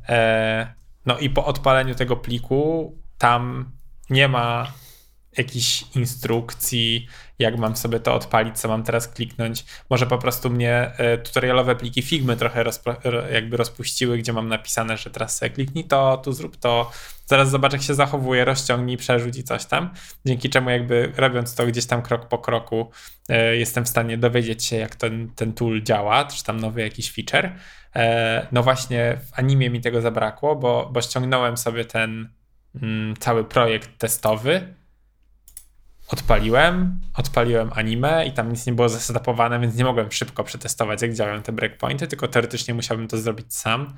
[0.09, 0.74] E,
[1.06, 3.72] no i po odpaleniu tego pliku tam
[4.11, 4.72] nie ma
[5.36, 7.06] jakichś instrukcji,
[7.38, 9.64] jak mam sobie to odpalić, co mam teraz kliknąć.
[9.90, 12.64] Może po prostu mnie e, tutorialowe pliki Figmy trochę
[13.32, 16.90] jakby rozpuściły, gdzie mam napisane, że teraz sobie kliknij to, tu zrób to,
[17.26, 19.90] zaraz zobacz jak się zachowuje, rozciągnij, przerzuć i coś tam.
[20.26, 22.90] Dzięki czemu jakby robiąc to gdzieś tam krok po kroku
[23.28, 27.12] e, jestem w stanie dowiedzieć się jak ten, ten tool działa, czy tam nowy jakiś
[27.12, 27.52] feature.
[27.96, 32.28] E, no właśnie w animie mi tego zabrakło, bo, bo ściągnąłem sobie ten
[32.82, 34.74] mm, cały projekt testowy,
[36.12, 41.14] odpaliłem, odpaliłem anime i tam nic nie było zasetapowane, więc nie mogłem szybko przetestować, jak
[41.14, 43.96] działają te breakpointy, tylko teoretycznie musiałbym to zrobić sam.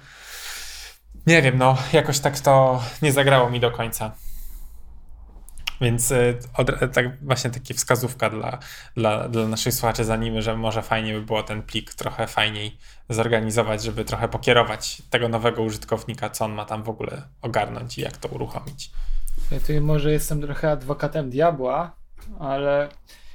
[1.26, 4.12] Nie wiem, no jakoś tak to nie zagrało mi do końca.
[5.80, 8.58] Więc y, od, tak właśnie taka wskazówka dla,
[8.96, 12.78] dla, dla naszych słuchaczy z anime, że może fajnie by było ten plik trochę fajniej
[13.08, 18.00] zorganizować, żeby trochę pokierować tego nowego użytkownika, co on ma tam w ogóle ogarnąć i
[18.00, 18.90] jak to uruchomić.
[19.50, 22.01] Ja tutaj może jestem trochę adwokatem diabła,
[22.38, 22.88] ale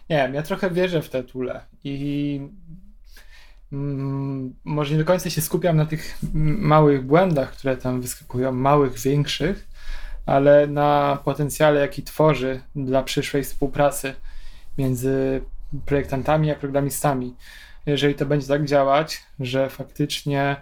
[0.09, 2.41] nie wiem, ja trochę wierzę w te tule i
[3.71, 8.99] mm, może nie do końca się skupiam na tych małych błędach, które tam wyskakują, małych,
[8.99, 9.67] większych,
[10.25, 14.13] ale na potencjale, jaki tworzy dla przyszłej współpracy
[14.77, 15.41] między
[15.85, 17.35] projektantami a programistami.
[17.85, 20.55] Jeżeli to będzie tak działać, że faktycznie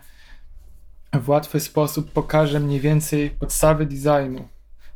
[1.13, 4.47] w łatwy sposób pokaże mniej więcej podstawy designu.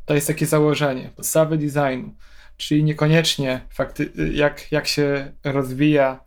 [0.06, 2.14] To jest takie założenie, podstawy designu
[2.60, 6.20] czyli niekoniecznie fakty, jak, jak się rozwija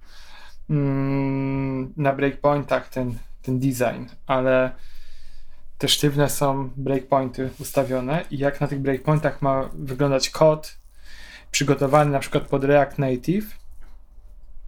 [0.69, 4.72] mm, na breakpointach ten, ten design, ale
[5.78, 10.78] te sztywne są breakpointy ustawione i jak na tych breakpointach ma wyglądać kod
[11.52, 13.58] przygotowany na przykład pod React Native,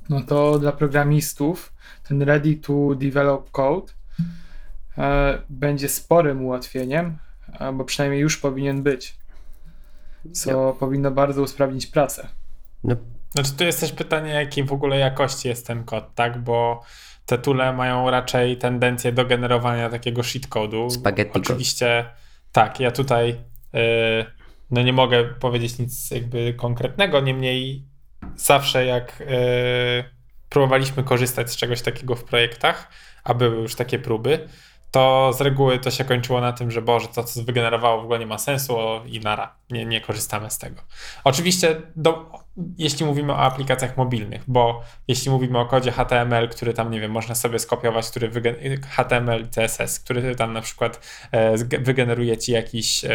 [0.10, 1.74] no to dla programistów
[2.08, 3.94] ten ready to develop code
[4.98, 7.18] e, będzie sporym ułatwieniem,
[7.60, 9.16] albo przynajmniej już powinien być,
[10.34, 12.30] co powinno bardzo usprawnić pracę.
[12.84, 12.96] No,
[13.36, 16.44] Znaczy tu jest też pytanie, jakiej w ogóle jakości jest ten kod, tak?
[16.44, 16.84] Bo
[17.26, 20.90] te tule mają raczej tendencję do generowania takiego shitcodu.
[20.90, 21.46] Spaghetti code.
[21.46, 22.06] Oczywiście
[22.52, 24.26] tak, ja tutaj y,
[24.72, 27.86] no nie mogę powiedzieć nic jakby konkretnego, niemniej
[28.36, 29.26] zawsze jak y,
[30.50, 32.90] próbowaliśmy korzystać z czegoś takiego w projektach,
[33.24, 34.50] a były już takie próby,
[34.92, 38.20] to z reguły to się kończyło na tym, że Boże, to co wygenerowało w ogóle
[38.20, 40.82] nie ma sensu i nara, nie, nie korzystamy z tego.
[41.24, 42.32] Oczywiście, do,
[42.78, 47.12] jeśli mówimy o aplikacjach mobilnych, bo jeśli mówimy o kodzie HTML, który tam, nie wiem,
[47.12, 48.32] można sobie skopiować, który
[48.90, 51.00] HTML i CSS, który tam na przykład
[51.32, 53.10] e, wygeneruje ci jakiś e,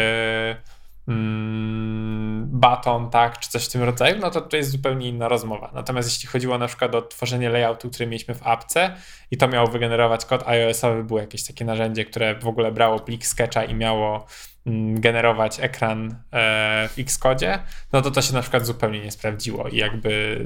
[2.43, 5.71] baton, tak, czy coś w tym rodzaju, no to to jest zupełnie inna rozmowa.
[5.73, 8.95] Natomiast jeśli chodziło na przykład o tworzenie layoutu, który mieliśmy w apce
[9.31, 13.25] i to miało wygenerować kod iOS-owy, było jakieś takie narzędzie, które w ogóle brało plik
[13.25, 14.25] sketcha i miało
[14.65, 17.59] mm, generować ekran e, w Xcodzie,
[17.93, 20.45] no to to się na przykład zupełnie nie sprawdziło i jakby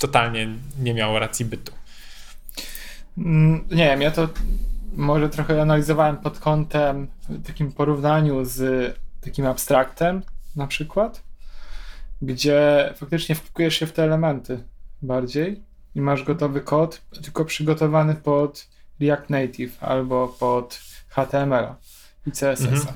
[0.00, 1.72] totalnie nie miało racji bytu.
[3.18, 4.28] Mm, Nie wiem, ja to
[4.96, 8.94] może trochę analizowałem pod kątem w takim porównaniu z
[9.26, 10.22] takim abstraktem
[10.56, 11.22] na przykład,
[12.22, 14.64] gdzie faktycznie wpakujesz się w te elementy
[15.02, 15.62] bardziej
[15.94, 18.68] i masz gotowy kod, tylko przygotowany pod
[19.00, 21.74] React Native albo pod HTML
[22.26, 22.60] i CSS.
[22.60, 22.86] Mhm.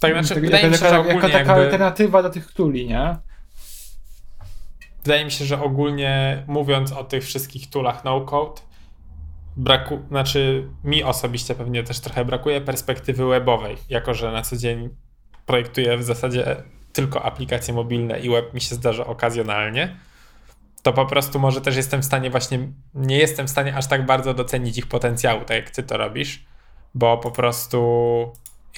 [0.00, 1.52] Tak, znaczy, Tak, wydaje jako, mi się, że taka- ogólnie taka jakby...
[1.52, 3.16] alternatywa do tych tuli, nie?
[5.04, 8.60] wydaje mi się, że ogólnie mówiąc o tych wszystkich toolach no-code,
[9.58, 14.88] braku, znaczy mi osobiście pewnie też trochę brakuje perspektywy webowej, jako że na co dzień
[15.46, 16.56] projektuję w zasadzie
[16.92, 19.96] tylko aplikacje mobilne i web mi się zdarza okazjonalnie,
[20.82, 22.58] to po prostu może też jestem w stanie właśnie,
[22.94, 26.44] nie jestem w stanie aż tak bardzo docenić ich potencjału, tak jak ty to robisz,
[26.94, 27.78] bo po prostu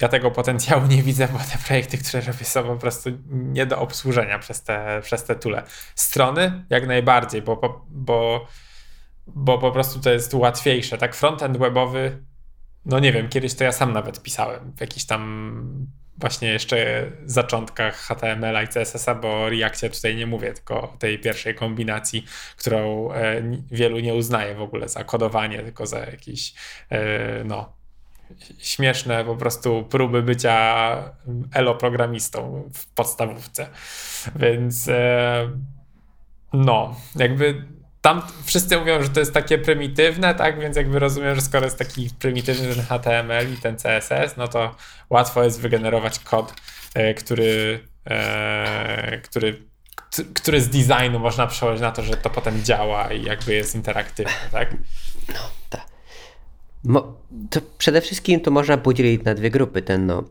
[0.01, 3.79] ja tego potencjału nie widzę, bo te projekty, które robię są po prostu nie do
[3.79, 5.63] obsłużenia przez te, przez te tule.
[5.95, 8.47] Strony jak najbardziej, bo, bo,
[9.27, 10.97] bo, po prostu to jest łatwiejsze.
[10.97, 12.23] Tak, frontend webowy,
[12.85, 17.95] no nie wiem, kiedyś to ja sam nawet pisałem w jakichś tam właśnie jeszcze zaczątkach
[17.95, 22.25] HTML-a i CSS-a, bo o Reactie tutaj nie mówię, tylko o tej pierwszej kombinacji,
[22.57, 26.53] którą e, wielu nie uznaje w ogóle za kodowanie, tylko za jakieś
[26.89, 27.73] e, no,
[28.57, 30.95] śmieszne po prostu próby bycia
[31.53, 33.67] elo-programistą w podstawówce.
[34.35, 35.49] Więc e,
[36.53, 37.65] no, jakby
[38.01, 40.59] tam wszyscy mówią, że to jest takie prymitywne, tak?
[40.59, 44.75] Więc jakby rozumiem, że skoro jest taki prymitywny ten HTML i ten CSS, no to
[45.09, 46.53] łatwo jest wygenerować kod,
[46.93, 49.61] e, który, e, który,
[50.33, 54.33] który z designu można przełożyć na to, że to potem działa i jakby jest interaktywny,
[54.51, 54.75] tak?
[56.83, 57.13] Mo,
[57.49, 59.81] to przede wszystkim to można podzielić na dwie grupy.
[59.81, 60.23] Ten no,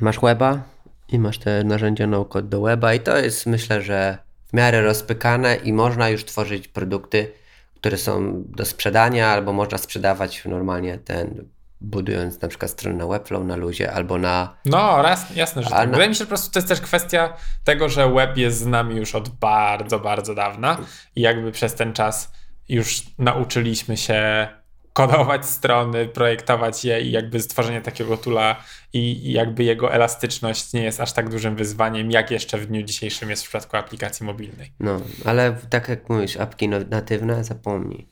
[0.00, 0.62] masz weba
[1.08, 4.18] i masz te narzędzia no-code do weba i to jest myślę, że
[4.52, 7.32] w miarę rozpykane i można już tworzyć produkty,
[7.74, 11.48] które są do sprzedania albo można sprzedawać normalnie ten
[11.80, 15.78] budując na przykład stronę na Webflow na luzie albo na No, raz, jasne, że tak.
[15.86, 17.32] na- Wydaje mi się, że po prostu to jest też kwestia
[17.64, 20.78] tego, że web jest z nami już od bardzo, bardzo dawna
[21.16, 22.32] i jakby przez ten czas
[22.68, 24.48] już nauczyliśmy się
[24.92, 28.56] kodować strony, projektować je i jakby stworzenie takiego tula
[28.92, 33.30] i, jakby jego elastyczność nie jest aż tak dużym wyzwaniem, jak jeszcze w dniu dzisiejszym
[33.30, 34.72] jest w przypadku aplikacji mobilnej.
[34.80, 38.06] no, ale tak jak mówisz, apki no- natywne zapomnij.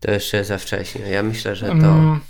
[0.00, 1.00] To jeszcze za wcześnie.
[1.08, 2.20] Ja myślę, że to Mm,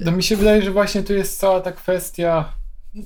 [0.00, 2.52] No mi się wydaje, że właśnie tu jest cała ta kwestia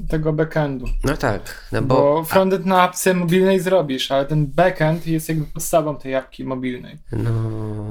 [0.08, 0.86] tego backendu.
[1.04, 5.44] no tak, no bo, Bo frontend na apce mobilnej zrobisz, ale ten backend jest jakby
[5.46, 6.98] podstawą tej apki mobilnej.
[7.12, 7.30] no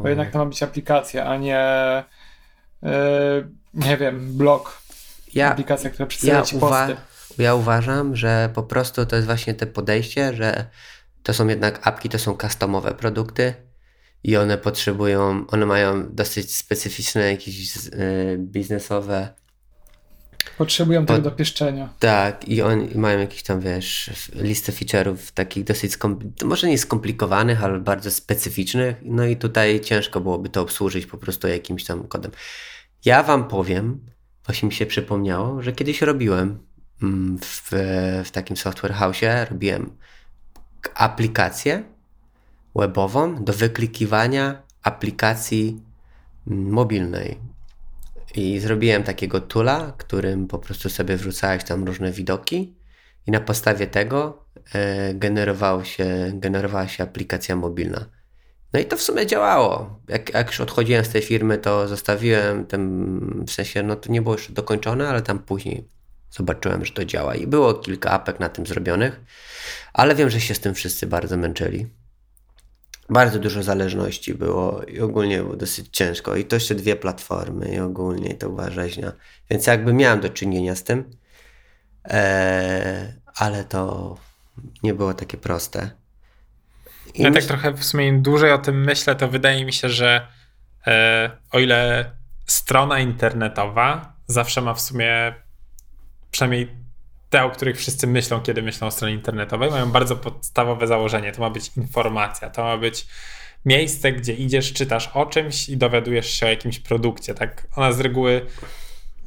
[0.02, 2.04] Bo jednak to ma być aplikacja, a nie e,
[3.74, 4.82] nie wiem, blog.
[5.34, 6.96] ja Aplikacja, która przedstawia Ja, ci uwa- posty.
[7.44, 10.66] ja uważam, że po prostu to jest właśnie te podejście, że
[11.24, 13.54] to są jednak apki, to są customowe produkty
[14.24, 17.92] i one potrzebują, one mają dosyć specyficzne jakieś y,
[18.40, 19.34] biznesowe,
[20.58, 21.90] Potrzebują tego do pieszczenia.
[22.00, 27.64] tak, i oni mają jakieś tam, wiesz, listę feature'ów takich dosyć, skom- może nie skomplikowanych,
[27.64, 32.32] ale bardzo specyficznych, no i tutaj ciężko byłoby to obsłużyć po prostu jakimś tam kodem.
[33.06, 34.00] Ja wam powiem,
[34.46, 36.60] właśnie mi się przypomniało, że kiedyś robiłem
[37.04, 37.72] mm, w,
[38.26, 39.98] w takim software house'ie, robiłem
[40.96, 41.84] aplikację
[42.76, 45.82] webową do wyklikiwania aplikacji
[46.48, 47.38] mm, mobilnej.
[48.36, 52.76] I zrobiłem takiego tula, którym po prostu sobie wrzucałeś tam różne widoki
[53.28, 58.06] i na podstawie tego e, generowało się, generowała się aplikacja mobilna.
[58.74, 60.00] No i to w sumie działało.
[60.08, 64.22] Jak, jak już odchodziłem z tej firmy, to zostawiłem ten, w sensie, no to nie
[64.22, 65.88] było jeszcze dokończone, ale tam później
[66.32, 69.22] zobaczyłem, że to działa i było kilka apek na tym zrobionych,
[69.94, 71.88] ale wiem, że się z tym wszyscy bardzo męczyli.
[73.10, 76.36] Bardzo dużo zależności było i ogólnie było dosyć ciężko.
[76.36, 79.12] I to jeszcze dwie platformy i ogólnie to była rzeźnia.
[79.50, 81.12] Więc jakby miałem do czynienia z tym,
[82.04, 84.16] eee, ale to
[84.84, 85.90] nie było takie proste.
[87.14, 87.48] I ja myśl...
[87.48, 90.28] tak trochę w sumie im dłużej o tym myślę, to wydaje mi się, że
[90.88, 92.12] e, o ile
[92.46, 95.34] strona internetowa zawsze ma w sumie
[96.32, 96.85] przynajmniej
[97.36, 101.32] te, o których wszyscy myślą, kiedy myślą o stronie internetowej, mają bardzo podstawowe założenie.
[101.32, 103.08] To ma być informacja, to ma być
[103.66, 107.34] miejsce, gdzie idziesz, czytasz o czymś i dowiadujesz się o jakimś produkcie.
[107.34, 108.42] Tak, ona z reguły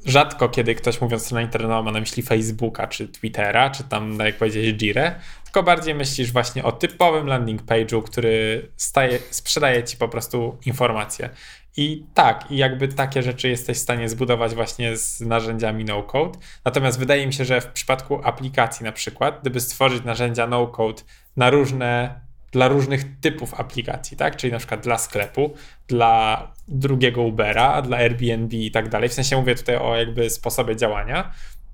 [0.05, 4.25] rzadko kiedy ktoś mówiąc strona internetowa ma na myśli Facebooka, czy Twittera, czy tam, no
[4.25, 9.97] jak powiedzieć, Jirę, tylko bardziej myślisz właśnie o typowym landing page'u, który staje, sprzedaje ci
[9.97, 11.31] po prostu informacje.
[11.81, 16.39] I tak, i jakby takie rzeczy jesteś w stanie zbudować właśnie z narzędziami no-code.
[16.65, 21.03] Natomiast wydaje mi się, że w przypadku aplikacji na przykład, gdyby stworzyć narzędzia no-code
[21.37, 22.21] na różne,
[22.53, 24.37] dla różnych typów aplikacji, tak?
[24.37, 25.55] Czyli na przykład dla sklepu,
[25.89, 29.09] dla drugiego Ubera, dla Airbnb i tak dalej.
[29.09, 31.33] W sensie mówię tutaj o jakby sposobie działania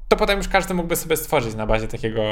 [0.08, 2.22] to potem już każdy mógłby sobie stworzyć na bazie takiego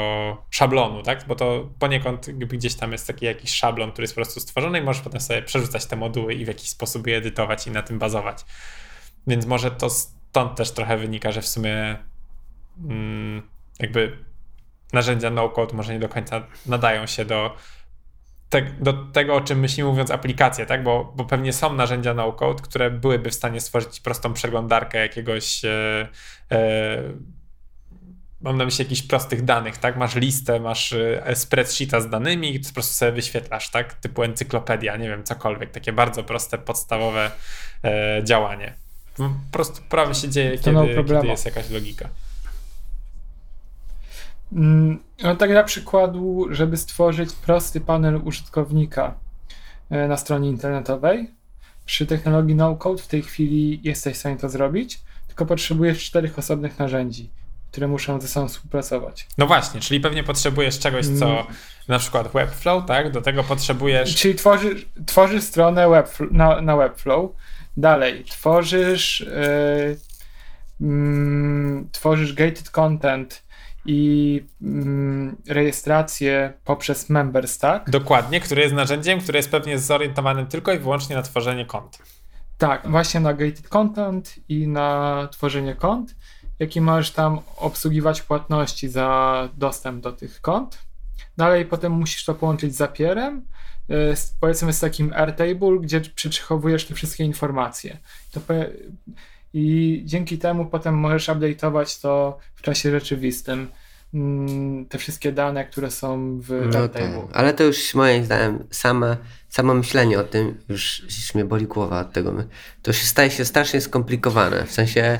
[0.49, 1.27] szablonu, tak?
[1.27, 4.81] Bo to poniekąd gdzieś tam jest taki jakiś szablon, który jest po prostu stworzony i
[4.81, 7.99] możesz potem sobie przerzucać te moduły i w jakiś sposób je edytować i na tym
[7.99, 8.45] bazować.
[9.27, 11.97] Więc może to stąd też trochę wynika, że w sumie
[12.89, 14.17] mm, jakby
[14.93, 17.55] narzędzia no-code może nie do końca nadają się do,
[18.49, 20.83] te, do tego, o czym myślimy mówiąc aplikacje, tak?
[20.83, 26.07] Bo, bo pewnie są narzędzia no-code, które byłyby w stanie stworzyć prostą przeglądarkę jakiegoś e,
[26.51, 27.03] e,
[28.43, 29.97] mam na myśli jakichś prostych danych, tak?
[29.97, 33.93] Masz listę, masz y, spreadsheeta z danymi i po prostu sobie wyświetlasz, tak?
[33.93, 35.71] Typu encyklopedia, nie wiem, cokolwiek.
[35.71, 37.31] Takie bardzo proste, podstawowe
[37.83, 38.73] e, działanie.
[39.17, 42.09] Po prostu prawie się dzieje, kiedy, no kiedy jest jakaś logika.
[44.53, 49.13] Mm, no tak dla przykładu, żeby stworzyć prosty panel użytkownika
[49.89, 51.31] e, na stronie internetowej,
[51.85, 56.79] przy technologii no-code w tej chwili jesteś w stanie to zrobić, tylko potrzebujesz czterech osobnych
[56.79, 57.29] narzędzi
[57.73, 59.27] które muszą ze sobą współpracować.
[59.37, 61.45] No właśnie, czyli pewnie potrzebujesz czegoś, co mm.
[61.87, 63.11] na przykład Webflow, tak?
[63.11, 64.15] Do tego potrzebujesz.
[64.15, 67.31] Czyli tworzysz, tworzysz stronę na, na Webflow.
[67.77, 69.19] Dalej, tworzysz,
[70.79, 73.43] yy, yy, tworzysz gated content
[73.85, 77.89] i yy, rejestrację poprzez Member Stack.
[77.89, 81.97] Dokładnie, który jest narzędziem, które jest pewnie zorientowane tylko i wyłącznie na tworzenie kont.
[82.57, 86.15] Tak, właśnie na gated content i na tworzenie kont
[86.59, 90.77] jaki możesz tam obsługiwać płatności za dostęp do tych kont.
[91.37, 93.45] Dalej potem musisz to połączyć z Zapierem,
[94.11, 97.97] y, z, powiedzmy z takim Airtable, gdzie przechowujesz te wszystkie informacje.
[99.53, 103.67] I dzięki temu potem możesz update'ować to w czasie rzeczywistym
[104.13, 106.87] mm, te wszystkie dane, które są w no.
[106.87, 107.03] Tak.
[107.33, 109.17] Ale to już moim zdaniem sama,
[109.49, 112.33] samo myślenie o tym, już, już mnie boli głowa od tego,
[112.81, 114.65] to się staje się strasznie skomplikowane.
[114.65, 115.19] W sensie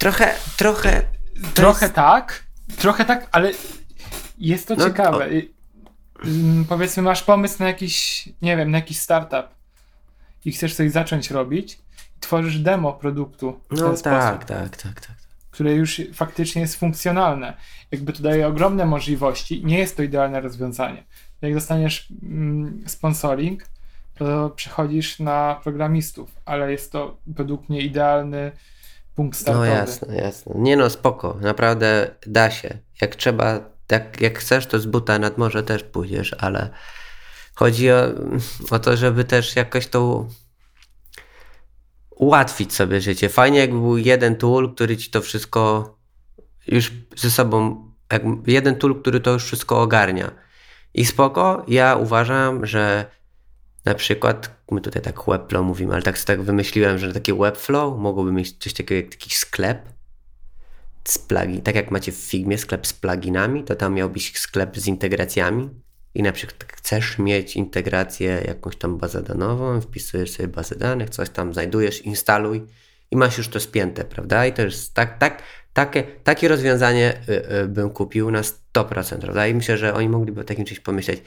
[0.00, 1.02] trochę, trochę.
[1.54, 1.94] Trochę jest...
[1.94, 2.44] tak,
[2.76, 3.52] trochę tak, ale
[4.38, 5.28] jest to no, ciekawe.
[5.28, 6.28] To...
[6.28, 9.46] Mm, powiedzmy, masz pomysł na jakiś, nie wiem, na jakiś startup
[10.44, 11.78] i chcesz coś zacząć robić,
[12.20, 13.60] tworzysz demo produktu.
[13.70, 15.16] W no ten tak, sposób, tak, tak, tak.
[15.50, 17.56] Które już faktycznie jest funkcjonalne.
[17.90, 19.64] Jakby to daje ogromne możliwości.
[19.64, 21.04] Nie jest to idealne rozwiązanie.
[21.42, 23.64] Jak dostaniesz mm, sponsoring,
[24.14, 28.52] to przechodzisz na programistów, ale jest to według mnie idealny
[29.20, 29.66] punkt startowy.
[29.66, 30.52] No jasne, jasne.
[30.56, 31.38] Nie no, spoko.
[31.40, 32.78] Naprawdę da się.
[33.00, 36.70] Jak trzeba, jak, jak chcesz, to z buta nad morze też pójdziesz, ale
[37.54, 38.02] chodzi o,
[38.70, 40.26] o to, żeby też jakoś to
[42.10, 43.28] ułatwić sobie życie.
[43.28, 45.94] Fajnie jakby był jeden tool, który ci to wszystko
[46.66, 47.84] już ze sobą,
[48.46, 50.30] jeden tool, który to już wszystko ogarnia.
[50.94, 53.06] I spoko, ja uważam, że
[53.84, 57.98] na przykład, my tutaj tak Webflow mówimy, ale tak sobie tak wymyśliłem, że takie Webflow
[57.98, 59.88] mogłoby mieć coś takiego jak jakiś sklep
[61.04, 64.78] z plugin, tak jak macie w Figmie sklep z pluginami, to tam miał być sklep
[64.78, 65.70] z integracjami
[66.14, 71.30] i na przykład chcesz mieć integrację jakąś tam bazę danową, wpisujesz sobie bazę danych, coś
[71.30, 72.66] tam znajdujesz, instaluj
[73.10, 74.46] i masz już to spięte, prawda?
[74.46, 79.46] I to jest tak, tak, takie, takie rozwiązanie y, y, bym kupił na 100%, prawda?
[79.46, 81.22] I myślę, że oni mogliby o takim czymś pomyśleć.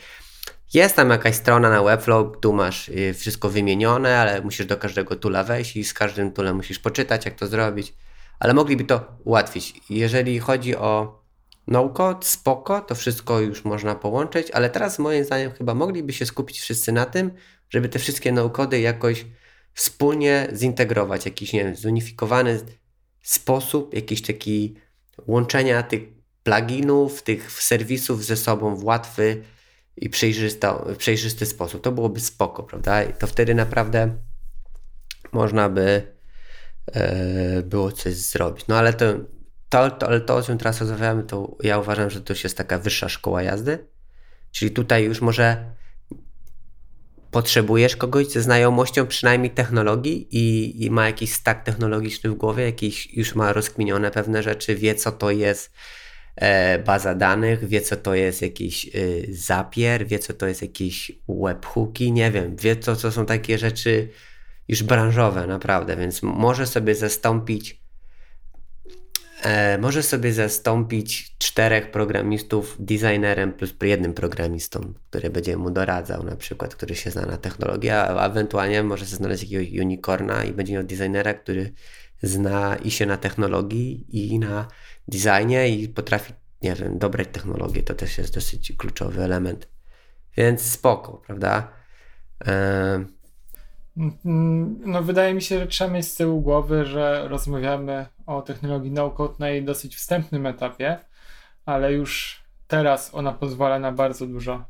[0.73, 5.15] Jest tam jakaś strona na Webflow, tu masz y, wszystko wymienione, ale musisz do każdego
[5.15, 7.93] tula wejść i z każdym tulem musisz poczytać, jak to zrobić.
[8.39, 9.81] Ale mogliby to ułatwić.
[9.89, 11.21] Jeżeli chodzi o
[11.67, 16.59] no-code, spoko, to wszystko już można połączyć, ale teraz moim zdaniem chyba mogliby się skupić
[16.59, 17.31] wszyscy na tym,
[17.69, 19.25] żeby te wszystkie no-cody jakoś
[19.73, 22.61] wspólnie zintegrować, jakiś, nie wiem, zunifikowany
[23.21, 24.75] sposób, jakiś taki
[25.27, 26.01] łączenia tych
[26.43, 29.43] pluginów, tych serwisów ze sobą w łatwy
[29.97, 30.09] i
[30.97, 31.81] przejrzysty sposób.
[31.81, 33.03] To byłoby spoko, prawda?
[33.03, 34.17] I to wtedy naprawdę
[35.31, 36.13] można by
[36.85, 38.67] e, było coś zrobić.
[38.67, 39.05] No ale to,
[39.69, 42.57] to, to, ale to, o czym teraz rozmawiamy, to ja uważam, że to już jest
[42.57, 43.87] taka wyższa szkoła jazdy.
[44.51, 45.73] Czyli tutaj już może
[47.31, 53.13] potrzebujesz kogoś ze znajomością przynajmniej technologii i, i, ma jakiś stack technologiczny w głowie, jakiś
[53.13, 55.71] już ma rozkminione pewne rzeczy, wie co to jest
[56.85, 58.89] baza danych, wie co to jest jakiś e,
[59.29, 64.09] zapier, wie co to jest jakiś webhooki, nie wiem, wie co to są takie rzeczy
[64.67, 67.83] już branżowe naprawdę, więc może sobie zastąpić
[69.43, 76.35] e, może sobie zastąpić czterech programistów designerem plus jednym programistą, który będzie mu doradzał na
[76.35, 80.73] przykład, który się zna na technologii, a ewentualnie może sobie znaleźć jakiegoś unicorna i będzie
[80.73, 81.73] miał designera, który
[82.21, 84.67] zna i się na technologii i na
[85.07, 87.83] designie i potrafi, nie wiem, dobrać technologię.
[87.83, 89.69] To też jest dosyć kluczowy element.
[90.37, 91.67] Więc spoko, prawda?
[93.97, 98.91] Mm, no, wydaje mi się, że trzeba mieć z tyłu głowy, że rozmawiamy o technologii
[98.91, 100.99] no-code na jej dosyć wstępnym etapie,
[101.65, 104.65] ale już teraz ona pozwala na bardzo dużo.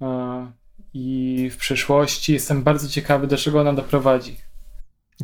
[0.00, 0.52] E,
[0.94, 4.36] I w przyszłości jestem bardzo ciekawy, do czego ona doprowadzi.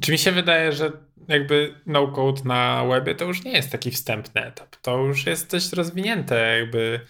[0.01, 0.93] Czy mi się wydaje, że
[1.29, 4.77] jakby no-code na webie to już nie jest taki wstępny etap.
[4.77, 7.01] To już jest dość rozwinięte, jakby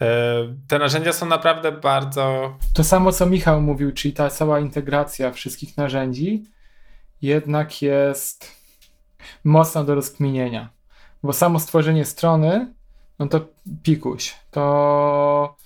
[0.00, 2.56] E, te narzędzia są naprawdę bardzo.
[2.74, 6.44] To samo, co Michał mówił, czyli ta cała integracja wszystkich narzędzi,
[7.22, 8.52] jednak jest
[9.44, 10.68] mocna do rozkminienia.
[11.22, 12.74] Bo samo stworzenie strony,
[13.18, 13.48] no to
[13.82, 14.34] pikuś.
[14.50, 15.56] To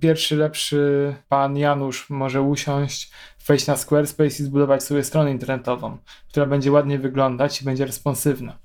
[0.00, 3.12] pierwszy lepszy pan Janusz może usiąść,
[3.46, 8.58] wejść na Squarespace i zbudować sobie stronę internetową, która będzie ładnie wyglądać i będzie responsywna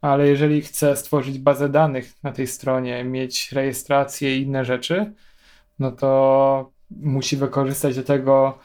[0.00, 5.12] ale jeżeli chce stworzyć bazę danych na tej stronie, mieć rejestrację i inne rzeczy,
[5.78, 8.58] no to musi wykorzystać do tego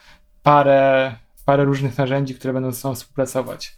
[0.43, 3.77] parę, parę różnych narzędzi, które będą ze sobą współpracować.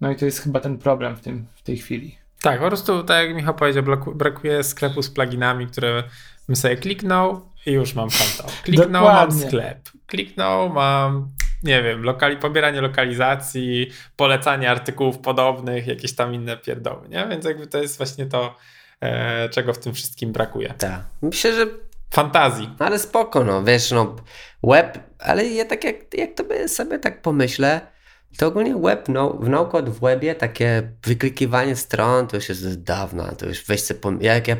[0.00, 2.18] No i to jest chyba ten problem w, tym, w tej chwili.
[2.42, 3.82] Tak, po prostu, tak jak Michał powiedział,
[4.14, 6.04] brakuje sklepu z pluginami, które
[6.48, 8.52] bym sobie kliknął i już mam konto.
[8.62, 9.90] Kliknął, mam sklep.
[10.06, 11.28] Kliknął, mam
[11.62, 17.26] nie wiem, lokali, pobieranie lokalizacji, polecanie artykułów podobnych, jakieś tam inne pierdoły, nie?
[17.30, 18.56] Więc jakby to jest właśnie to,
[19.00, 20.74] e, czego w tym wszystkim brakuje.
[20.78, 21.00] Tak.
[21.22, 21.66] Myślę, że
[22.10, 22.70] fantazji.
[22.78, 24.16] Ale spoko, no wiesz, no
[24.62, 27.80] web, ale ja tak jak, jak to by sobie tak pomyślę,
[28.38, 33.32] to ogólnie web, no, w no-code w webie takie wyklikiwanie stron to już jest dawna,
[33.32, 34.56] to już weź sobie, jak ja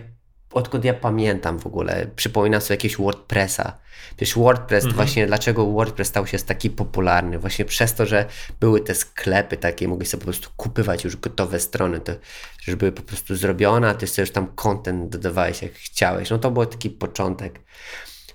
[0.52, 3.78] odkąd ja pamiętam w ogóle, przypominam sobie jakiegoś WordPressa.
[4.18, 4.96] Wiesz, WordPress, mhm.
[4.96, 7.38] właśnie dlaczego WordPress stał się taki popularny?
[7.38, 8.26] Właśnie przez to, że
[8.60, 12.12] były te sklepy takie, mogłeś sobie po prostu kupywać już gotowe strony, to
[12.60, 16.30] że były po prostu zrobione, a ty sobie już tam content dodawałeś jak chciałeś.
[16.30, 17.60] No to był taki początek.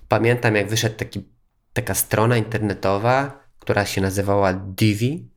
[0.07, 1.23] Pamiętam jak wyszedł taki,
[1.73, 5.33] taka strona internetowa, która się nazywała Divi,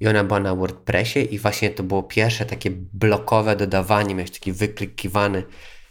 [0.00, 4.52] i ona była na WordPressie i właśnie to było pierwsze takie blokowe dodawanie, miałeś taki
[4.52, 5.42] wyklikiwany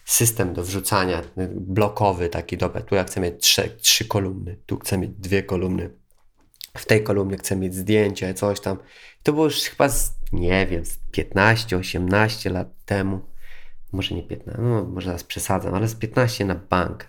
[0.09, 4.97] system do wrzucania blokowy taki, dobra, tu ja chcę mieć trzy, trzy kolumny, tu chcę
[4.97, 5.89] mieć dwie kolumny,
[6.77, 8.77] w tej kolumnie chcę mieć zdjęcie, coś tam.
[9.23, 13.21] To było już chyba, z, nie wiem, 15-18 lat temu,
[13.91, 17.07] może nie 15, no może teraz przesadzam, ale z 15 na bank.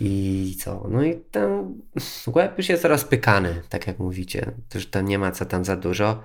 [0.00, 0.86] I co?
[0.90, 1.80] No i ten
[2.26, 4.52] web już jest rozpykany, tak jak mówicie.
[4.74, 6.22] Już tam nie ma co tam za dużo.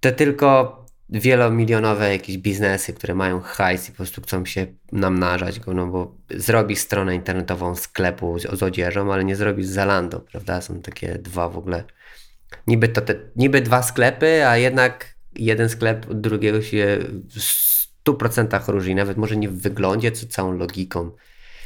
[0.00, 0.81] To tylko
[1.20, 6.16] wielomilionowe jakieś biznesy, które mają hajs i po prostu chcą się namnażać go, no bo
[6.30, 10.60] zrobi stronę internetową sklepu z, z odzieżą, ale nie zrobi z Zalando, prawda?
[10.60, 11.84] Są takie dwa w ogóle,
[12.66, 16.98] niby, to te, niby dwa sklepy, a jednak jeden sklep od drugiego się
[17.30, 17.38] w
[18.08, 21.10] 100% różni, nawet może nie w wyglądzie, co całą logiką.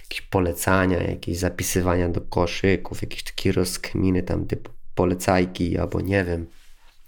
[0.03, 6.47] Jakieś polecania, jakieś zapisywania do koszyków, jakieś takie rozkminy tam typu polecajki albo nie wiem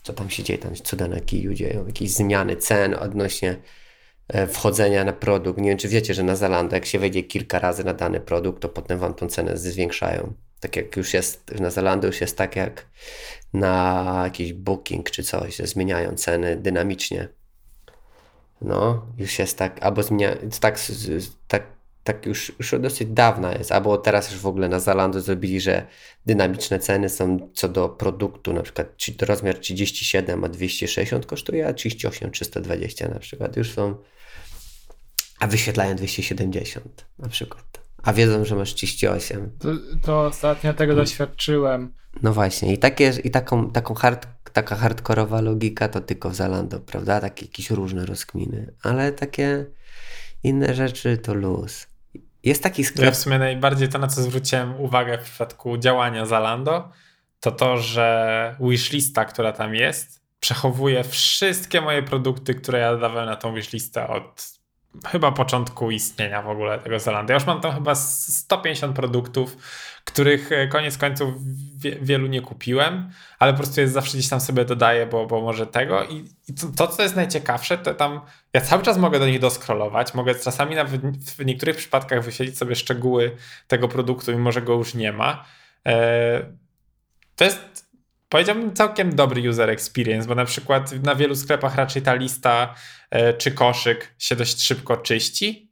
[0.09, 3.57] co tam się dzieje, tam cuda na kiju dzieją, jakieś zmiany cen odnośnie
[4.29, 5.61] e, wchodzenia na produkt.
[5.61, 8.63] Nie wiem, czy wiecie, że na Zalando, jak się wejdzie kilka razy na dany produkt,
[8.63, 10.33] to potem wam tą cenę zwiększają.
[10.61, 12.87] Tak jak już jest, na Zalando już jest tak jak
[13.53, 17.29] na jakiś booking czy coś, że zmieniają ceny dynamicznie.
[18.61, 20.79] No, już jest tak, albo zmienia, tak,
[21.49, 21.63] tak
[22.09, 25.87] tak już, już dosyć dawna jest, albo teraz już w ogóle na Zalando zrobili, że
[26.27, 28.89] dynamiczne ceny są co do produktu, na przykład
[29.21, 33.97] rozmiar 37 a 260 kosztuje, a 38 320 na przykład już są,
[35.39, 39.51] a wyświetlają 270 na przykład, a wiedzą, że masz 38.
[39.59, 39.69] To,
[40.03, 41.05] to ostatnio tego hmm.
[41.05, 41.93] doświadczyłem.
[42.23, 46.81] No właśnie i, takie, i taką, taką hard, taka hardkorowa logika to tylko w Zalando,
[46.81, 47.21] prawda?
[47.21, 49.67] Takie jakieś różne rozkminy, ale takie
[50.43, 51.88] inne rzeczy to luz.
[52.49, 53.05] Jest taki sklep.
[53.05, 56.89] Ja w sumie najbardziej to, na co zwróciłem uwagę w przypadku działania Zalando,
[57.41, 63.37] to to, że wishlista, która tam jest, przechowuje wszystkie moje produkty, które ja dawałem na
[63.37, 64.59] tą wishlistę od
[65.07, 67.33] chyba początku istnienia w ogóle tego Zalando.
[67.33, 69.57] Ja już mam tam chyba 150 produktów,
[70.09, 71.35] których e, koniec końców
[72.03, 75.67] wielu nie kupiłem, ale po prostu jest zawsze gdzieś tam sobie dodaję, bo, bo może
[75.67, 76.05] tego.
[76.05, 78.21] I, i to, to, co jest najciekawsze, to tam
[78.55, 81.01] ja cały czas mogę do nich doskrolować, mogę czasami nawet
[81.37, 83.37] w niektórych przypadkach wyświetlić sobie szczegóły
[83.67, 85.45] tego produktu, mimo że go już nie ma.
[85.87, 86.53] E,
[87.37, 87.89] to jest
[88.29, 92.75] powiedziałbym całkiem dobry user experience, bo na przykład na wielu sklepach raczej ta lista
[93.11, 95.68] e, czy koszyk się dość szybko czyści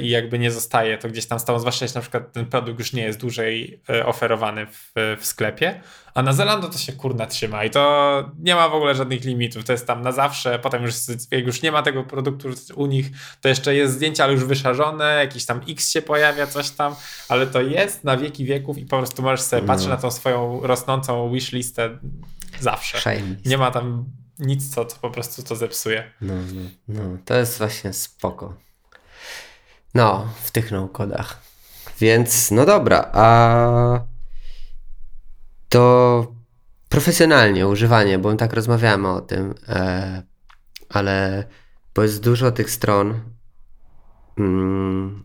[0.00, 2.92] i jakby nie zostaje to gdzieś tam stało, zwłaszcza jeśli na przykład ten produkt już
[2.92, 5.80] nie jest dłużej e, oferowany w, w sklepie,
[6.14, 9.64] a na Zalando to się kurna trzyma i to nie ma w ogóle żadnych limitów,
[9.64, 10.94] to jest tam na zawsze, potem już
[11.30, 13.10] jak już nie ma tego produktu u nich,
[13.40, 16.94] to jeszcze jest zdjęcie, ale już wyszarzone, jakiś tam X się pojawia, coś tam,
[17.28, 19.68] ale to jest na wieki wieków i po prostu możesz sobie no.
[19.68, 21.98] patrzeć na tą swoją rosnącą wishlistę
[22.60, 22.98] zawsze.
[23.44, 24.04] Nie ma tam
[24.38, 26.10] nic, co, co po prostu to zepsuje.
[26.20, 26.62] No, no,
[27.02, 28.67] no, to jest właśnie spoko.
[29.94, 31.40] No, w tych no-kodach.
[32.00, 34.00] Więc, no dobra, a
[35.68, 36.26] to
[36.88, 40.22] profesjonalnie używanie, bo tak rozmawiamy o tym, e,
[40.88, 41.44] ale
[41.94, 43.20] bo jest dużo tych stron
[44.38, 45.24] mm,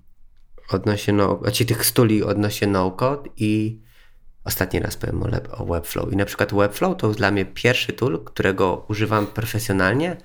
[0.70, 3.82] odnośnie no, znaczy tych stuli odnośnie no-code i
[4.44, 6.14] ostatni raz powiem o, o Webflow.
[6.14, 10.18] I na przykład Webflow to dla mnie pierwszy tool, którego używam profesjonalnie,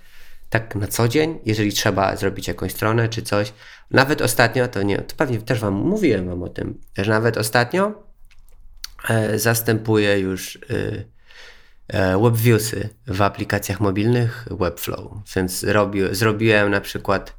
[0.51, 3.53] tak na co dzień, jeżeli trzeba zrobić jakąś stronę czy coś.
[3.91, 8.03] Nawet ostatnio, to nie, to pewnie też wam mówiłem wam o tym, że nawet ostatnio
[9.09, 9.39] e,
[10.21, 10.59] już
[11.89, 15.13] e, WebViewsy w aplikacjach mobilnych Webflow.
[15.37, 17.37] Więc robi, zrobiłem na przykład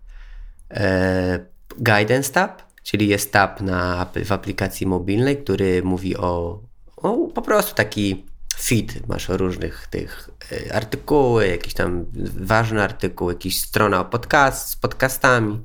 [0.72, 1.40] e,
[1.78, 6.62] Guidance Tab, czyli jest tab na, w aplikacji mobilnej, który mówi o,
[6.98, 8.26] o po prostu taki
[8.60, 10.39] feed, masz o różnych tych y,
[10.74, 15.64] artykuły, jakiś tam ważny artykuł, jakiś strona o podcast, z podcastami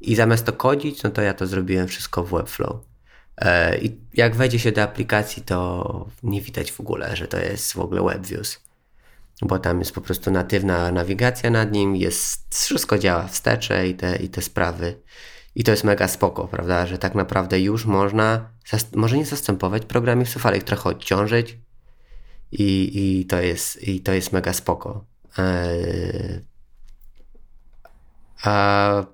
[0.00, 2.76] i zamiast to kodzić, no to ja to zrobiłem wszystko w Webflow.
[3.36, 7.72] E, I jak wejdzie się do aplikacji, to nie widać w ogóle, że to jest
[7.72, 8.60] w ogóle WebViews,
[9.42, 14.16] bo tam jest po prostu natywna nawigacja nad nim, jest, wszystko działa wstecze i te,
[14.16, 15.00] i te sprawy.
[15.54, 18.50] I to jest mega spoko, prawda, że tak naprawdę już można,
[18.94, 21.58] może nie zastępować programistów, ale ich trochę odciążyć,
[22.52, 25.04] i, i, to, jest, i to jest mega spoko.
[25.38, 26.40] Eee,
[28.44, 29.04] a,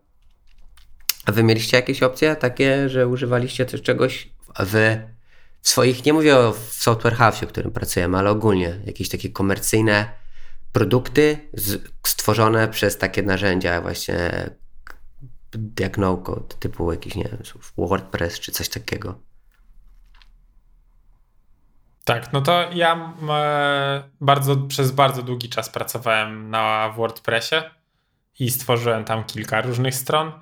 [1.27, 4.99] wy mieliście jakieś opcje takie, że używaliście też czegoś w,
[5.63, 10.09] w swoich, nie mówię o Software House, w którym pracujemy, ale ogólnie jakieś takie komercyjne
[10.73, 14.51] produkty z, stworzone przez takie narzędzia właśnie
[15.81, 17.39] jak no-code, typu jakiś, nie wiem,
[17.79, 19.26] WordPress czy coś takiego.
[22.07, 27.57] Tak, no to ja e, bardzo, przez bardzo długi czas pracowałem na WordPressie
[28.39, 30.33] i stworzyłem tam kilka różnych stron.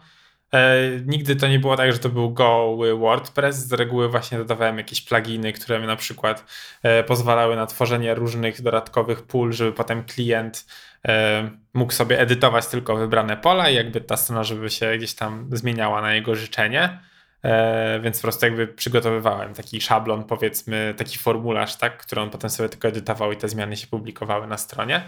[0.53, 3.57] E, nigdy to nie było tak, że to był goły WordPress.
[3.57, 6.45] Z reguły właśnie dodawałem jakieś pluginy, które mi na przykład
[6.83, 10.67] e, pozwalały na tworzenie różnych dodatkowych pól, żeby potem klient
[11.75, 16.01] mógł sobie edytować tylko wybrane pola i jakby ta strona, żeby się gdzieś tam zmieniała
[16.01, 16.99] na jego życzenie.
[17.45, 22.51] E, więc po prostu jakby przygotowywałem taki szablon, powiedzmy, taki formularz, tak, który on potem
[22.51, 25.03] sobie tylko edytował i te zmiany się publikowały na stronie.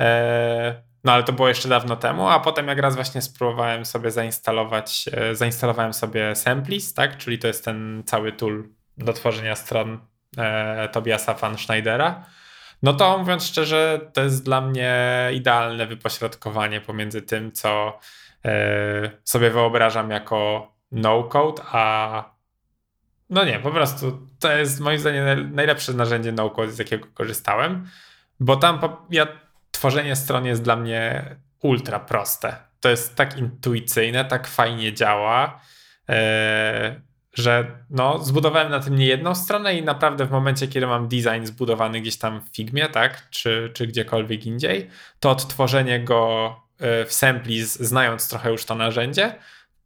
[0.00, 4.10] E, no ale to było jeszcze dawno temu, a potem jak raz właśnie spróbowałem sobie
[4.10, 8.68] zainstalować, e, zainstalowałem sobie Semplis, tak, czyli to jest ten cały tool
[8.98, 10.00] do tworzenia stron
[10.92, 12.24] Tobiasa van Schneidera.
[12.82, 14.94] No to mówiąc szczerze, to jest dla mnie
[15.32, 17.98] idealne wypośrodkowanie pomiędzy tym, co
[19.24, 22.36] sobie wyobrażam jako no-code, a
[23.30, 27.86] no nie, po prostu to jest moim zdaniem najlepsze narzędzie no-code, z jakiego korzystałem,
[28.40, 28.80] bo tam
[29.10, 29.26] ja,
[29.70, 31.24] tworzenie stron jest dla mnie
[31.62, 32.56] ultra proste.
[32.80, 35.60] To jest tak intuicyjne, tak fajnie działa,
[36.08, 37.00] e,
[37.32, 41.44] że no, zbudowałem na tym nie jedną stronę i naprawdę w momencie, kiedy mam design
[41.44, 44.90] zbudowany gdzieś tam w Figmie, tak, czy, czy gdziekolwiek indziej,
[45.20, 49.34] to odtworzenie go e, w Semplis, znając trochę już to narzędzie,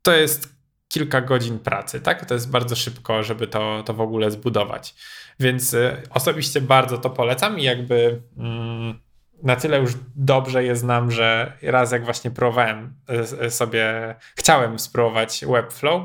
[0.02, 0.59] to jest
[0.90, 2.26] kilka godzin pracy, tak?
[2.26, 4.94] To jest bardzo szybko, żeby to, to w ogóle zbudować.
[5.40, 9.00] Więc y, osobiście bardzo to polecam i jakby mm,
[9.42, 12.94] na tyle już dobrze je znam, że raz jak właśnie próbowałem
[13.40, 16.02] y, y, sobie, chciałem spróbować Webflow,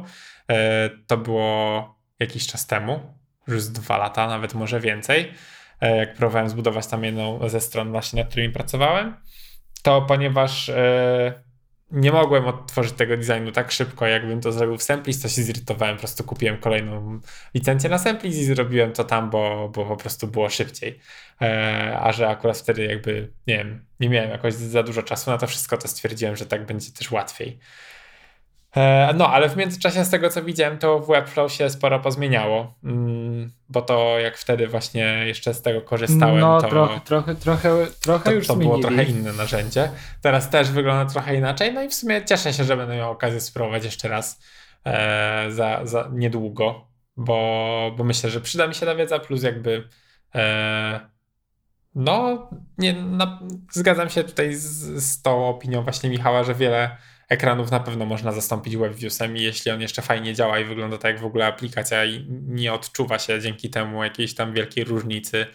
[1.07, 2.99] to było jakiś czas temu,
[3.47, 5.31] już dwa lata, nawet może więcej,
[5.81, 9.15] jak próbowałem zbudować tam jedną ze stron właśnie, nad którymi pracowałem,
[9.83, 10.71] to ponieważ
[11.91, 15.95] nie mogłem odtworzyć tego designu tak szybko, jakbym to zrobił w Semplis, to się zirytowałem.
[15.95, 17.19] Po prostu kupiłem kolejną
[17.53, 20.99] licencję na Semplis i zrobiłem to tam, bo, bo po prostu było szybciej.
[21.41, 25.37] E, a że akurat wtedy jakby, nie wiem, nie miałem jakoś za dużo czasu na
[25.37, 27.59] to wszystko, to stwierdziłem, że tak będzie też łatwiej.
[28.75, 32.73] E, no, ale w międzyczasie z tego co widziałem, to w Webflow się sporo pozmieniało,
[32.83, 37.87] mm, bo to jak wtedy właśnie jeszcze z tego korzystałem, no, to trochę, trochę, trochę,
[38.01, 38.79] trochę to, już to zmienili.
[38.79, 39.91] było trochę inne narzędzie.
[40.21, 43.41] Teraz też wygląda trochę inaczej, no i w sumie cieszę się, że będę miał okazję
[43.41, 44.41] spróbować jeszcze raz
[44.85, 49.87] e, za, za niedługo, bo, bo myślę, że przyda mi się ta wiedza, plus jakby
[50.35, 50.99] e,
[51.95, 53.39] no, nie, na,
[53.71, 56.97] zgadzam się tutaj z, z tą opinią właśnie Michała, że wiele
[57.29, 61.21] ekranów na pewno można zastąpić WebViewsem jeśli on jeszcze fajnie działa i wygląda tak jak
[61.21, 65.45] w ogóle aplikacja i nie odczuwa się dzięki temu jakiejś tam wielkiej różnicy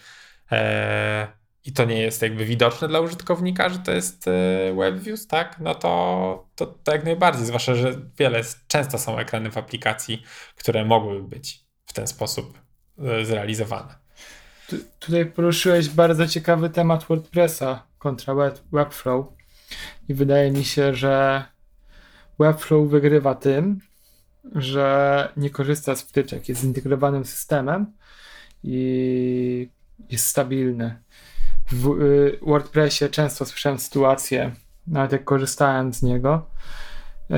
[0.51, 4.31] e, i to nie jest jakby widoczne dla użytkownika, że to jest e,
[4.75, 5.59] WebViews, tak?
[5.59, 10.23] No to, to, to jak najbardziej, zwłaszcza, że wiele, często są ekrany w aplikacji,
[10.55, 12.59] które mogłyby być w ten sposób
[12.99, 13.95] e, zrealizowane.
[14.67, 19.25] Tu, tutaj poruszyłeś bardzo ciekawy temat WordPressa kontra web, Webflow
[20.09, 21.43] i wydaje mi się, że
[22.39, 23.79] Webflow wygrywa tym,
[24.55, 27.85] że nie korzysta z wtyczek, jest zintegrowanym systemem
[28.63, 29.69] i
[30.09, 31.01] jest stabilny.
[31.71, 34.51] W y, WordPressie często słyszałem sytuację,
[34.87, 36.45] nawet jak korzystałem z niego,
[37.31, 37.35] y,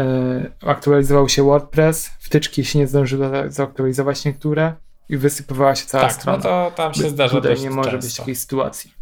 [0.61, 4.73] aktualizował się WordPress, wtyczki się nie zdążyły zaktualizować niektóre
[5.09, 6.37] i wysypywała się cała tak, strona.
[6.37, 8.07] no to tam się zdarza Tutaj nie może często.
[8.07, 8.93] być takiej sytuacji.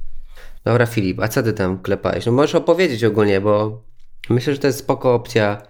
[0.63, 2.25] Dobra, Filip, a co ty tam klepałeś?
[2.25, 3.81] No możesz opowiedzieć ogólnie, bo
[4.29, 5.61] myślę, że to jest spoko opcja,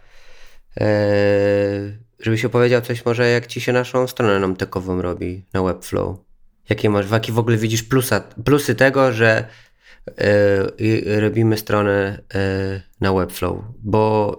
[2.20, 6.18] żebyś opowiedział coś może, jak ci się naszą stronę namtekową robi na Webflow.
[6.70, 9.48] Jakie masz, jakie w ogóle widzisz plusa, plusy tego, że
[10.18, 13.58] e, robimy stronę e, na Webflow?
[13.84, 14.36] Bo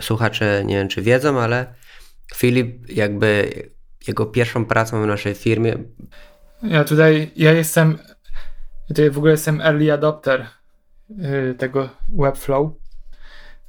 [0.00, 1.74] słuchacze nie wiem, czy wiedzą, ale
[2.34, 3.52] Filip jakby
[4.08, 5.76] jego pierwszą pracą w naszej firmie
[6.62, 7.98] Ja tutaj, ja jestem,
[8.88, 10.46] tutaj w ogóle jestem early adopter
[11.10, 12.72] y, tego Webflow.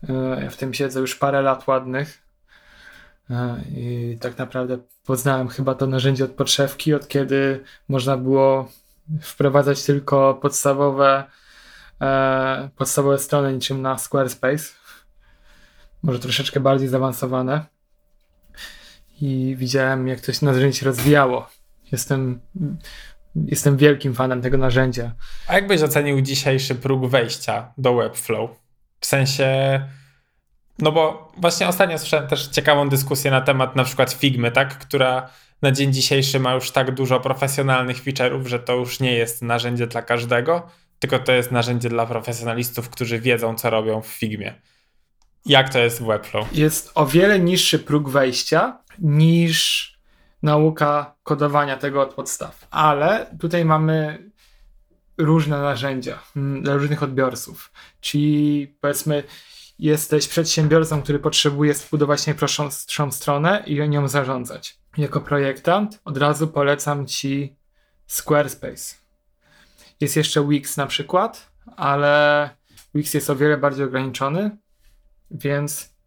[0.04, 2.22] Y, ja w tym siedzę już parę lat ładnych.
[3.30, 3.34] Y,
[3.72, 8.72] I tak naprawdę poznałem chyba to narzędzie od podszewki, od kiedy można było
[9.22, 11.24] wprowadzać tylko podstawowe,
[12.02, 14.74] e, podstawowe strony niczym na Squarespace.
[16.04, 17.66] Może troszeczkę bardziej zaawansowane.
[19.22, 21.50] I widziałem, jak to się narzędzie rozwijało.
[21.92, 22.40] Jestem,
[23.36, 25.12] jestem wielkim fanem tego narzędzia.
[25.48, 28.67] A jak byś ocenił dzisiejszy próg wejścia do Webflow?
[29.00, 29.48] W sensie,
[30.80, 35.30] no bo właśnie ostatnio słyszałem też ciekawą dyskusję na temat na przykład Figmy, tak, która
[35.62, 39.88] na dzień dzisiejszy ma już tak dużo profesjonalnych feature'ów, że to już nie jest narzędzie
[39.88, 40.68] dla każdego,
[41.00, 44.54] tylko to jest narzędzie dla profesjonalistów, którzy wiedzą, co robią w Figmie.
[45.46, 46.58] Jak to jest w Webflow?
[46.58, 49.94] Jest o wiele niższy próg wejścia niż
[50.44, 52.68] nauka kodowania tego od podstaw.
[52.72, 54.27] Ale tutaj mamy
[55.18, 57.72] różne narzędzia mm, dla różnych odbiorców.
[58.02, 59.24] Czyli powiedzmy,
[59.80, 64.80] jesteś przedsiębiorcą, który potrzebuje zbudować najprostszą stronę i nią zarządzać.
[64.98, 67.56] Jako projektant od razu polecam ci
[68.08, 68.96] Squarespace.
[70.02, 72.50] Jest jeszcze Wix na przykład, ale
[72.96, 74.58] Wix jest o wiele bardziej ograniczony,
[75.32, 75.98] więc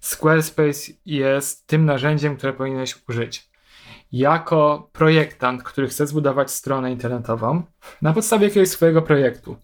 [0.00, 3.48] Squarespace jest tym narzędziem, które powinieneś użyć.
[4.12, 7.62] Jako projektant, który chce zbudować stronę internetową
[8.02, 9.56] na podstawie jakiegoś swojego projektu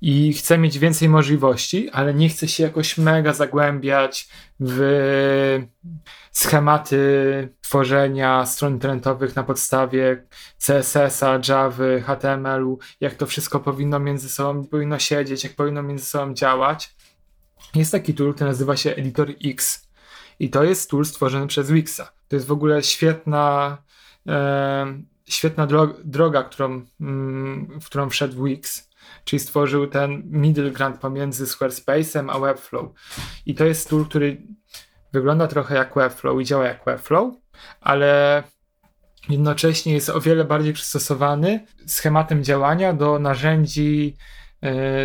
[0.00, 4.28] i chce mieć więcej możliwości, ale nie chce się jakoś mega zagłębiać
[4.60, 5.62] w
[6.32, 10.26] schematy tworzenia stron internetowych na podstawie
[10.58, 16.34] CSS-a, Java, HTML-u, jak to wszystko powinno między sobą powinno siedzieć, jak powinno między sobą
[16.34, 16.96] działać.
[17.74, 19.85] Jest taki tool, który nazywa się Editor X
[20.38, 22.12] i to jest tool stworzony przez Wixa.
[22.28, 23.78] To jest w ogóle świetna,
[24.28, 25.66] e, świetna
[26.04, 28.90] droga, którą, mm, w którą wszedł Wix,
[29.24, 32.86] czyli stworzył ten middle ground pomiędzy Squarespace'em a Webflow.
[33.46, 34.42] I to jest tool, który
[35.12, 37.34] wygląda trochę jak Webflow i działa jak Webflow,
[37.80, 38.42] ale
[39.28, 44.16] jednocześnie jest o wiele bardziej przystosowany schematem działania do narzędzi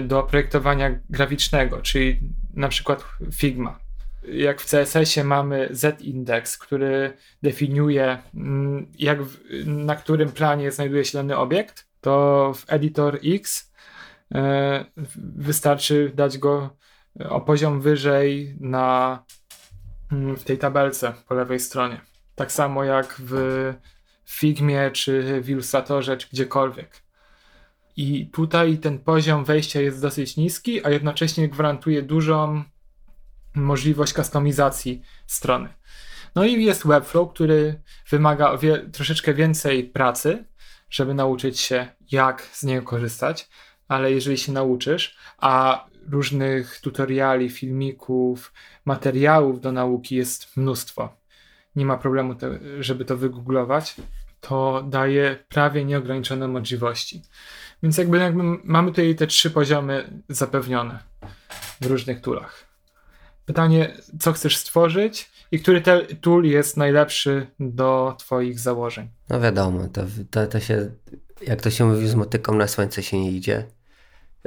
[0.03, 2.19] do projektowania graficznego, czyli
[2.53, 3.79] na przykład Figma.
[4.24, 7.13] Jak w CSS-ie mamy z-indeks, który
[7.43, 9.19] definiuje, mm, jak
[9.65, 13.72] na którym planie znajduje się dany obiekt, to w editor X
[14.36, 14.86] e,
[15.17, 16.78] wystarczy dać go
[17.30, 19.24] o poziom wyżej na,
[20.11, 22.01] mm, w tej tabelce po lewej stronie.
[22.36, 23.74] Tak samo jak w
[24.30, 27.03] Figmie, czy w Illustratorze, czy gdziekolwiek.
[27.97, 32.63] I tutaj ten poziom wejścia jest dosyć niski, a jednocześnie gwarantuje dużą
[33.55, 35.69] możliwość kustomizacji strony.
[36.35, 40.45] No i jest Webflow, który wymaga wie, troszeczkę więcej pracy,
[40.89, 43.49] żeby nauczyć się, jak z niego korzystać,
[43.87, 48.53] ale jeżeli się nauczysz, a różnych tutoriali, filmików,
[48.85, 51.17] materiałów do nauki jest mnóstwo,
[51.75, 53.95] nie ma problemu, te, żeby to wygooglować,
[54.41, 57.21] to daje prawie nieograniczone możliwości.
[57.83, 60.99] Więc jakby, jakby mamy tutaj te trzy poziomy zapewnione
[61.81, 62.70] w różnych toolach.
[63.45, 65.81] Pytanie, co chcesz stworzyć i który
[66.21, 69.09] tool jest najlepszy do Twoich założeń?
[69.29, 70.91] No wiadomo, to, to, to się,
[71.47, 73.65] jak to się mówi, z motyką na słońce się nie idzie.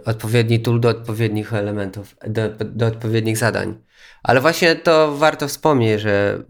[0.05, 3.79] Odpowiedni tool do odpowiednich elementów, do, do odpowiednich zadań.
[4.23, 6.43] Ale właśnie to warto wspomnieć, że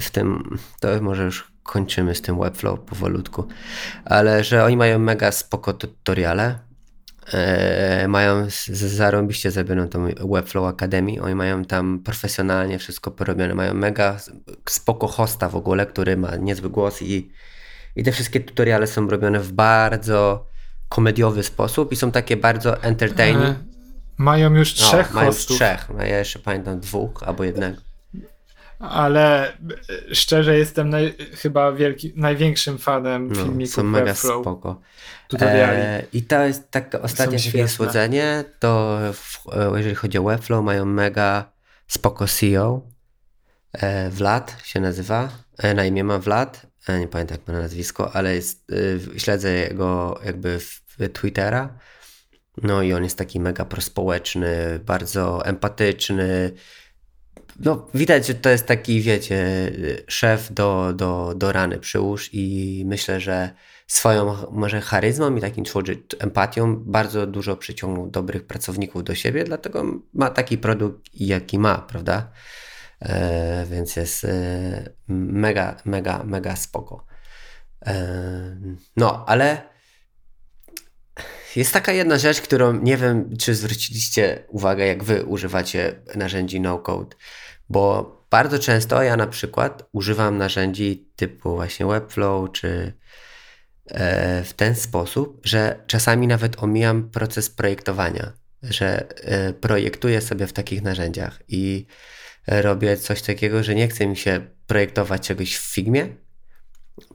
[0.00, 3.48] w tym, to może już kończymy z tym Webflow powolutku,
[4.04, 6.58] ale że oni mają mega spoko tutoriale,
[7.32, 14.16] e, mają zarąbiście zrobioną tą Webflow Academy, oni mają tam profesjonalnie wszystko porobione, mają mega
[14.68, 17.32] spoko hosta w ogóle, który ma niezły głos i,
[17.96, 20.46] i te wszystkie tutoriale są robione w bardzo
[20.88, 23.56] komediowy sposób i są takie bardzo entertaining.
[23.56, 23.64] E,
[24.16, 25.56] mają już no, trzech no, mają hostów.
[25.56, 27.89] trzech, ja jeszcze pamiętam dwóch albo jednego
[28.80, 34.80] ale e, szczerze jestem naj, chyba wielki, największym fanem no, filmików Są mega Webflow, spoko.
[35.40, 40.64] E, I to jest tak ostatnie chwile słodzenie, to w, e, jeżeli chodzi o Webflow,
[40.64, 41.52] mają mega
[41.86, 42.82] spoko CEO.
[43.72, 45.28] E, Vlad się nazywa,
[45.58, 48.72] e, na imię ma Vlad, e, nie pamiętam jak ma nazwisko, ale jest,
[49.16, 51.78] e, śledzę jego jakby w, w Twittera.
[52.62, 56.52] No i on jest taki mega prospołeczny, bardzo empatyczny,
[57.60, 59.70] no, widać, że to jest taki, wiecie,
[60.06, 63.50] szef do, do, do rany przyłóż i myślę, że
[63.86, 65.64] swoją może charyzmą i takim
[66.18, 69.84] empatią bardzo dużo przyciągnął dobrych pracowników do siebie, dlatego
[70.14, 72.30] ma taki produkt, jaki ma, prawda?
[73.00, 77.06] E, więc jest e, mega, mega, mega spoko.
[77.86, 77.94] E,
[78.96, 79.62] no, ale
[81.56, 87.16] jest taka jedna rzecz, którą nie wiem, czy zwróciliście uwagę, jak wy używacie narzędzi no-code.
[87.68, 92.92] Bo bardzo często ja na przykład używam narzędzi typu właśnie Webflow czy
[93.86, 98.32] e, w ten sposób, że czasami nawet omijam proces projektowania,
[98.62, 101.86] że e, projektuję sobie w takich narzędziach i
[102.46, 106.06] robię coś takiego, że nie chce mi się projektować czegoś w Figmie.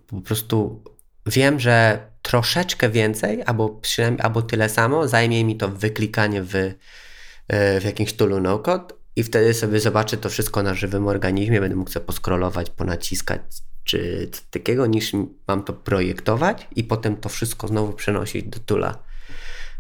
[0.08, 0.84] Po prostu
[1.26, 3.82] wiem, że troszeczkę więcej, albo
[4.20, 9.54] albo tyle samo zajmie mi to wyklikanie w, e, w jakimś toolu no-code, i wtedy
[9.54, 13.42] sobie zobaczę to wszystko na żywym organizmie, będę mógł sobie poskrolować, ponaciskać
[13.84, 15.12] czy takiego, niż
[15.48, 18.98] mam to projektować i potem to wszystko znowu przenosić do tula.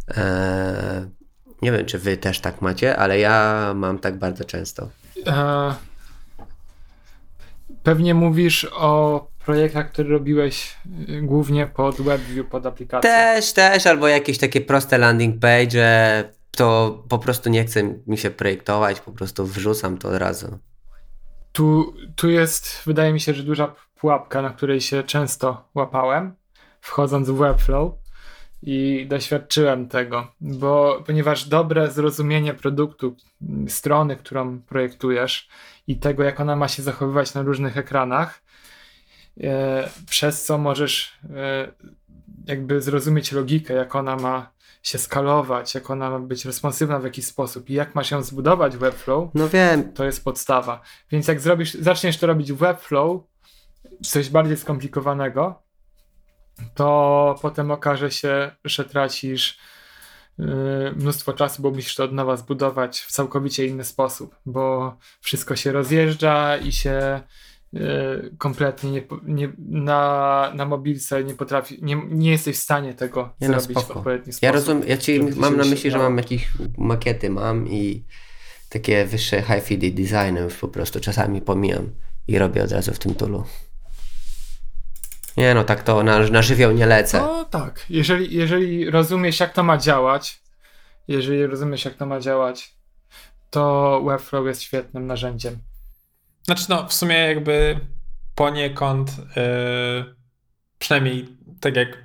[0.07, 0.15] Eee,
[1.61, 4.89] nie wiem, czy wy też tak macie, ale ja mam tak bardzo często.
[5.25, 5.73] Eee,
[7.83, 10.75] pewnie mówisz o projektach, które robiłeś
[11.09, 13.09] y, głównie pod WebView, pod aplikację.
[13.09, 18.29] Też, też, albo jakieś takie proste landing page, to po prostu nie chce mi się
[18.31, 20.59] projektować, po prostu wrzucam to od razu.
[21.51, 26.35] Tu, tu jest, wydaje mi się, że duża pułapka, na której się często łapałem,
[26.81, 27.91] wchodząc w Webflow
[28.61, 33.15] i doświadczyłem tego, bo ponieważ dobre zrozumienie produktu,
[33.67, 35.49] strony, którą projektujesz
[35.87, 38.44] i tego, jak ona ma się zachowywać na różnych ekranach, e,
[40.09, 41.71] przez co możesz e,
[42.45, 47.25] jakby zrozumieć logikę, jak ona ma się skalować, jak ona ma być responsywna w jakiś
[47.25, 49.93] sposób i jak ma się zbudować Webflow, no wiem.
[49.93, 50.81] to jest podstawa.
[51.11, 53.21] Więc jak zrobisz, zaczniesz to robić w Webflow,
[54.03, 55.63] coś bardziej skomplikowanego,
[56.75, 59.57] to potem okaże się, że tracisz
[60.38, 65.55] yy, mnóstwo czasu, bo musisz to od nowa zbudować w całkowicie inny sposób, bo wszystko
[65.55, 67.21] się rozjeżdża i się
[68.38, 73.49] kompletnie nie, nie, na, na mobilce nie potrafi, nie, nie jesteś w stanie tego nie
[73.49, 74.43] no, zrobić no, w odpowiedni sposób.
[74.43, 76.47] Ja rozumiem, ja ci mam na myśli, że mam jakieś
[76.78, 78.05] makiety mam i
[78.69, 81.89] takie wyższe high fide designy już po prostu czasami pomijam
[82.28, 83.43] i robię od razu w tym tulu.
[85.38, 87.19] Nie no, tak to na, na żywioł nie lecę.
[87.19, 90.41] No tak, jeżeli, jeżeli rozumiesz jak to ma działać,
[91.07, 92.76] jeżeli rozumiesz jak to ma działać,
[93.49, 95.57] to Webflow jest świetnym narzędziem.
[96.45, 97.79] Znaczy, no, w sumie jakby
[98.35, 100.15] poniekąd, yy,
[100.79, 101.27] przynajmniej
[101.59, 101.97] tak jak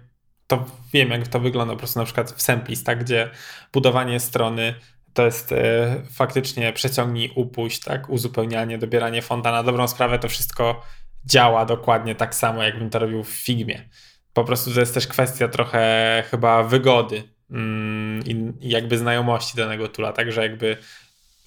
[0.46, 3.30] to wiem, jak to wygląda po prostu na przykład w Semplis, tak, gdzie
[3.72, 4.74] budowanie strony
[5.12, 10.82] to jest e, faktycznie przeciągnij, upuść, tak, uzupełnianie, dobieranie fonta na dobrą sprawę, to wszystko
[11.24, 13.88] działa dokładnie tak samo, jakbym to robił w Figmie.
[14.32, 20.12] Po prostu to jest też kwestia trochę chyba wygody mm, i jakby znajomości danego tula,
[20.12, 20.76] także jakby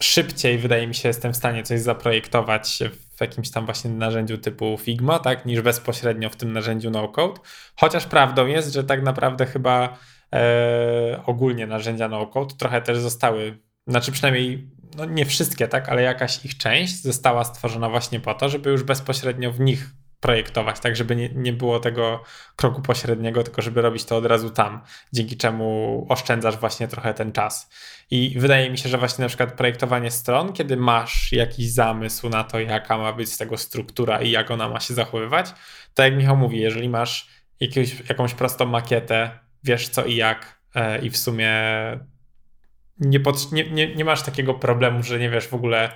[0.02, 2.80] szybciej, wydaje mi się, jestem w stanie coś zaprojektować
[3.18, 7.42] w jakimś tam właśnie narzędziu typu Figma, tak, niż bezpośrednio w tym narzędziu no-code.
[7.76, 9.98] Chociaż prawdą jest, że tak naprawdę chyba
[10.34, 16.46] e, ogólnie narzędzia no-code trochę też zostały, znaczy przynajmniej no nie wszystkie, tak, ale jakaś
[16.46, 19.90] ich część została stworzona właśnie po to, żeby już bezpośrednio w nich
[20.24, 22.24] projektować, tak żeby nie, nie było tego
[22.56, 24.82] kroku pośredniego, tylko żeby robić to od razu tam,
[25.14, 27.70] dzięki czemu oszczędzasz właśnie trochę ten czas.
[28.12, 32.44] I wydaje mi się, że właśnie na przykład projektowanie stron, kiedy masz jakiś zamysł na
[32.44, 35.54] to, jaka ma być z tego struktura i jak ona ma się zachowywać,
[35.94, 37.28] to jak Michał mówi, jeżeli masz
[38.10, 41.52] jakąś prostą makietę, wiesz co i jak e, i w sumie
[43.00, 45.92] nie, pod, nie, nie, nie masz takiego problemu, że nie wiesz w ogóle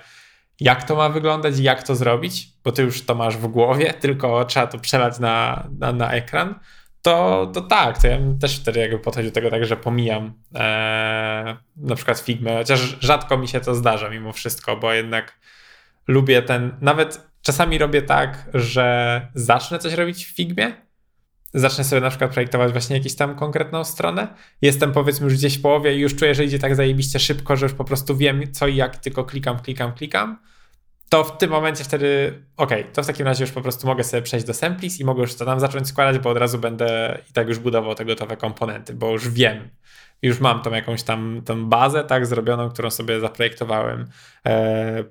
[0.60, 4.44] jak to ma wyglądać jak to zrobić, bo ty już to masz w głowie, tylko
[4.44, 6.54] trzeba to przelać na, na, na ekran,
[7.02, 11.56] to, to tak, to ja też wtedy jakby podchodził do tego tak, że pomijam e,
[11.76, 15.38] na przykład Figmę, chociaż rzadko mi się to zdarza mimo wszystko, bo jednak
[16.08, 20.87] lubię ten, nawet czasami robię tak, że zacznę coś robić w Figmie,
[21.54, 24.28] zacznę sobie na przykład projektować właśnie jakąś tam konkretną stronę,
[24.62, 27.66] jestem powiedzmy już gdzieś w połowie i już czuję, że idzie tak zajebiście szybko, że
[27.66, 30.38] już po prostu wiem co i jak, tylko klikam, klikam, klikam,
[31.08, 34.22] to w tym momencie wtedy, ok, to w takim razie już po prostu mogę sobie
[34.22, 37.32] przejść do Semplis i mogę już to tam zacząć składać, bo od razu będę i
[37.32, 39.68] tak już budował te gotowe komponenty, bo już wiem,
[40.22, 44.06] już mam tą jakąś tam tą bazę tak zrobioną, którą sobie zaprojektowałem
[44.46, 45.04] e,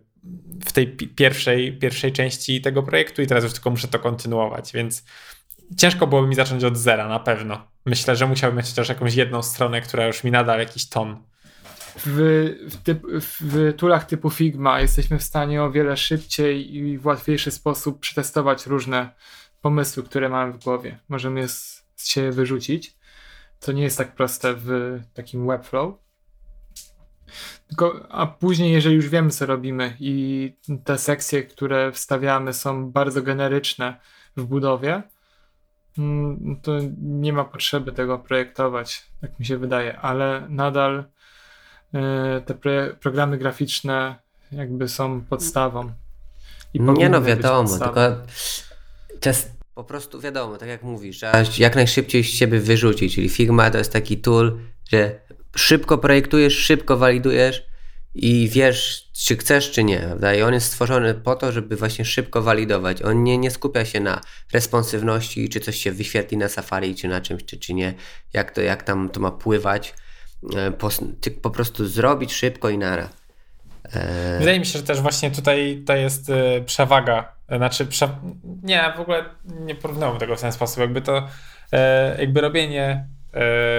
[0.65, 5.03] w tej pierwszej, pierwszej części tego projektu i teraz już tylko muszę to kontynuować, więc
[5.77, 7.67] ciężko byłoby mi zacząć od zera na pewno.
[7.85, 11.23] Myślę, że musiałbym mieć chociaż jakąś jedną stronę, która już mi nada jakiś ton
[12.05, 13.03] w, w, typ,
[13.41, 18.65] w toolach typu Figma jesteśmy w stanie o wiele szybciej i w łatwiejszy sposób przetestować
[18.65, 19.09] różne
[19.61, 20.99] pomysły, które mamy w głowie.
[21.09, 22.97] Możemy je z, z siebie wyrzucić.
[23.59, 25.93] To nie jest tak proste w takim Webflow.
[27.67, 30.53] Tylko, a później, jeżeli już wiemy, co robimy i
[30.83, 33.99] te sekcje, które wstawiamy, są bardzo generyczne
[34.37, 35.03] w budowie,
[36.61, 36.71] to
[37.01, 41.03] nie ma potrzeby tego projektować, tak mi się wydaje, ale nadal
[41.93, 42.55] E, te
[42.99, 44.15] programy graficzne
[44.51, 45.91] jakby są podstawą.
[46.73, 48.01] nie no wiadomo, tylko
[49.25, 53.71] jest po prostu wiadomo, tak jak mówisz, trzeba jak najszybciej z siebie wyrzucić, czyli Figma
[53.71, 55.19] to jest taki tool, że
[55.55, 57.66] szybko projektujesz, szybko walidujesz
[58.17, 59.99] i wiesz, czy chcesz, czy nie.
[59.99, 60.33] Prawda?
[60.33, 63.01] I on jest stworzony po to, żeby właśnie szybko walidować.
[63.01, 64.21] On nie, nie skupia się na
[64.53, 67.93] responsywności, czy coś się wyświetli na Safari, czy na czymś, czy, czy nie,
[68.33, 69.93] jak, to, jak tam to ma pływać
[70.55, 70.89] E, po,
[71.41, 73.09] po prostu zrobić szybko i nara.
[73.93, 74.39] E...
[74.39, 77.31] Wydaje mi się, że też właśnie tutaj to jest e, przewaga.
[77.57, 78.09] Znaczy, prze...
[78.63, 80.79] nie, w ogóle nie porównałbym tego w ten sposób.
[80.79, 81.27] Jakby to,
[81.71, 83.07] e, jakby robienie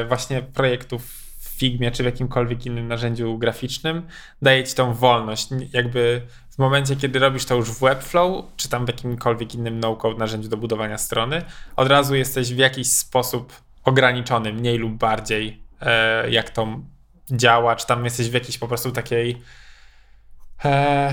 [0.09, 1.18] właśnie projektów
[1.59, 4.07] Figmie czy w jakimkolwiek innym narzędziu graficznym
[4.43, 5.49] daje ci tą wolność.
[5.73, 10.19] Jakby w momencie, kiedy robisz to już w Webflow, czy tam w jakimkolwiek innym no-code
[10.19, 11.43] narzędziu do budowania strony,
[11.77, 13.53] od razu jesteś w jakiś sposób
[13.85, 16.81] ograniczony, mniej lub bardziej E, jak to
[17.31, 19.43] działa, czy tam jesteś w jakiejś po prostu takiej
[20.65, 21.11] e,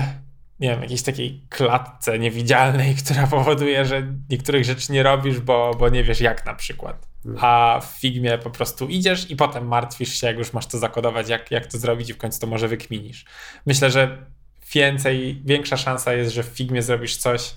[0.60, 5.88] nie wiem, jakiejś takiej klatce niewidzialnej, która powoduje, że niektórych rzeczy nie robisz, bo, bo
[5.88, 7.08] nie wiesz jak na przykład.
[7.40, 11.28] A w Figmie po prostu idziesz i potem martwisz się, jak już masz to zakodować,
[11.28, 13.24] jak, jak to zrobić i w końcu to może wykminisz.
[13.66, 14.26] Myślę, że
[14.74, 17.54] więcej, większa szansa jest, że w Figmie zrobisz coś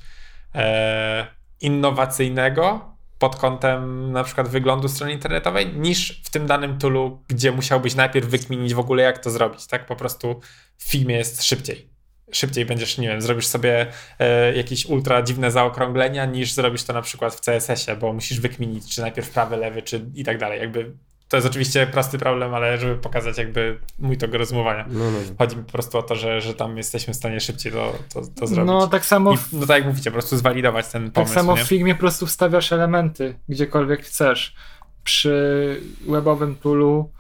[0.56, 1.28] e,
[1.62, 7.96] innowacyjnego, pod kątem na przykład wyglądu strony internetowej, niż w tym danym toolu, gdzie musiałbyś
[7.96, 9.86] najpierw wykminić w ogóle, jak to zrobić, tak?
[9.86, 10.42] Po prostu
[10.78, 11.89] w filmie jest szybciej.
[12.32, 13.88] Szybciej będziesz, nie wiem, zrobisz sobie
[14.20, 18.96] e, jakieś ultra dziwne zaokrąglenia, niż zrobisz to na przykład w CSS-ie, bo musisz wykminić,
[18.96, 20.60] czy najpierw prawy, lewy, czy i tak dalej.
[20.60, 20.92] Jakby
[21.30, 24.86] to jest oczywiście prosty problem, ale żeby pokazać jakby mój tego rozumowania.
[24.90, 25.18] No, no.
[25.38, 28.22] Chodzi mi po prostu o to, że, że tam jesteśmy w stanie szybciej to, to,
[28.36, 28.68] to zrobić.
[28.68, 29.34] No tak samo.
[29.34, 31.34] I, no tak jak mówicie, po prostu zwalidować ten tak pomysł.
[31.34, 31.64] Tak samo nie?
[31.64, 34.56] w Figmie po prostu wstawiasz elementy gdziekolwiek chcesz.
[35.04, 37.12] Przy webowym toolu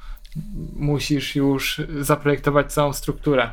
[0.75, 3.49] musisz już zaprojektować całą strukturę.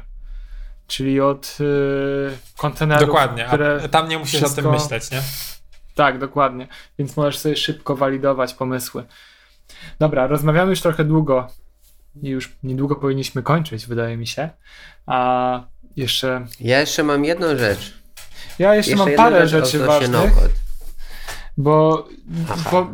[0.86, 3.06] Czyli od yy, kontenerów.
[3.06, 4.60] Dokładnie, które a tam nie musisz wszystko...
[4.60, 5.22] o tym myśleć, nie?
[5.94, 6.68] Tak, dokładnie.
[6.98, 9.04] Więc możesz sobie szybko walidować pomysły.
[9.98, 11.48] Dobra, rozmawiamy już trochę długo,
[12.22, 14.50] i już niedługo powinniśmy kończyć, wydaje mi się.
[15.06, 15.60] A
[15.96, 16.46] jeszcze.
[16.60, 17.94] Ja jeszcze mam jedną rzecz.
[18.58, 20.34] Ja jeszcze, jeszcze mam parę rzeczy ważnych.
[20.36, 20.42] No
[21.56, 22.08] bo,
[22.72, 22.90] bo,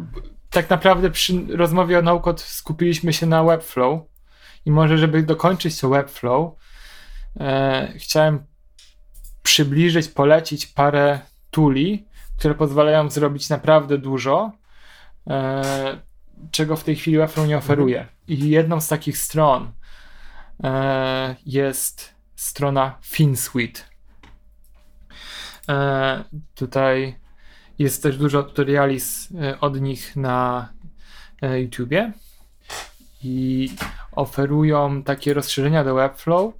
[0.50, 4.00] tak naprawdę przy rozmowie o no skupiliśmy się na Webflow
[4.66, 6.52] i może, żeby dokończyć to Webflow,
[7.40, 8.44] e, chciałem
[9.42, 11.20] przybliżyć, polecić parę
[11.50, 12.06] tuli,
[12.38, 14.52] które pozwalają zrobić naprawdę dużo,
[15.26, 15.98] e,
[16.50, 18.06] czego w tej chwili Webflow nie oferuje.
[18.28, 19.72] I jedną z takich stron
[20.64, 23.80] e, jest strona FinSuite.
[25.68, 26.24] E,
[26.54, 27.18] tutaj
[27.78, 28.98] jest też dużo tutoriali
[29.40, 30.68] e, od nich na
[31.60, 32.12] YouTubie
[33.22, 33.70] i
[34.12, 36.54] oferują takie rozszerzenia do Webflow,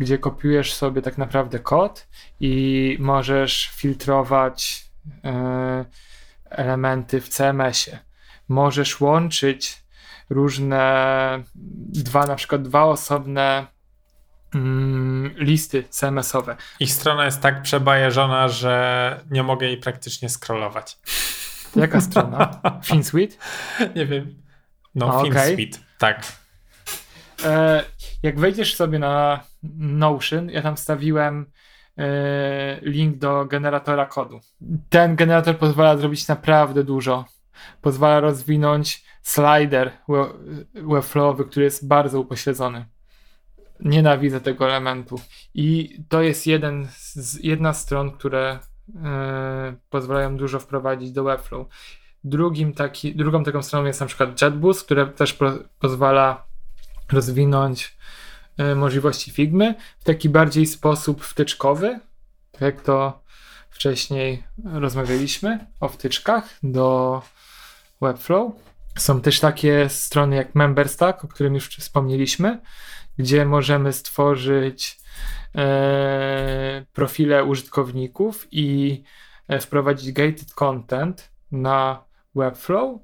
[0.00, 2.08] gdzie kopiujesz sobie tak naprawdę kod
[2.40, 4.84] i możesz filtrować
[5.24, 5.84] e,
[6.50, 7.98] elementy w CMS-ie.
[8.48, 9.82] Możesz łączyć
[10.30, 11.42] różne
[12.04, 13.66] dwa, na przykład dwa osobne
[14.54, 16.56] mm, listy CMS-owe.
[16.80, 20.98] Ich strona jest tak przebajeżona, że nie mogę jej praktycznie scrollować.
[21.76, 22.60] Jaka strona?
[22.86, 23.36] FinSuite?
[23.96, 24.42] Nie wiem.
[24.94, 25.88] No, FinSuite, okay.
[25.98, 26.39] tak.
[27.44, 27.84] E,
[28.22, 29.40] jak wejdziesz sobie na
[29.78, 31.46] Notion, ja tam wstawiłem
[31.98, 34.40] e, link do generatora kodu.
[34.88, 37.24] Ten generator pozwala zrobić naprawdę dużo.
[37.80, 39.90] Pozwala rozwinąć slider
[40.74, 42.84] webflowowy, który jest bardzo upośledzony.
[43.80, 45.20] Nienawidzę tego elementu.
[45.54, 48.58] I to jest jeden z, jedna z stron, które
[49.04, 51.66] e, pozwalają dużo wprowadzić do Webflow.
[52.24, 56.49] Drugim taki, drugą taką stroną jest na przykład JetBoost, które też po, pozwala
[57.12, 57.96] rozwinąć
[58.58, 62.00] e, możliwości Figmy w taki bardziej sposób wtyczkowy,
[62.52, 63.22] tak jak to
[63.70, 67.22] wcześniej rozmawialiśmy o wtyczkach do
[68.00, 68.52] Webflow.
[68.98, 72.60] Są też takie strony jak MemberStack, o którym już wspomnieliśmy,
[73.18, 74.98] gdzie możemy stworzyć
[75.54, 79.02] e, profile użytkowników i
[79.48, 82.04] e, wprowadzić gated content na
[82.34, 83.00] Webflow.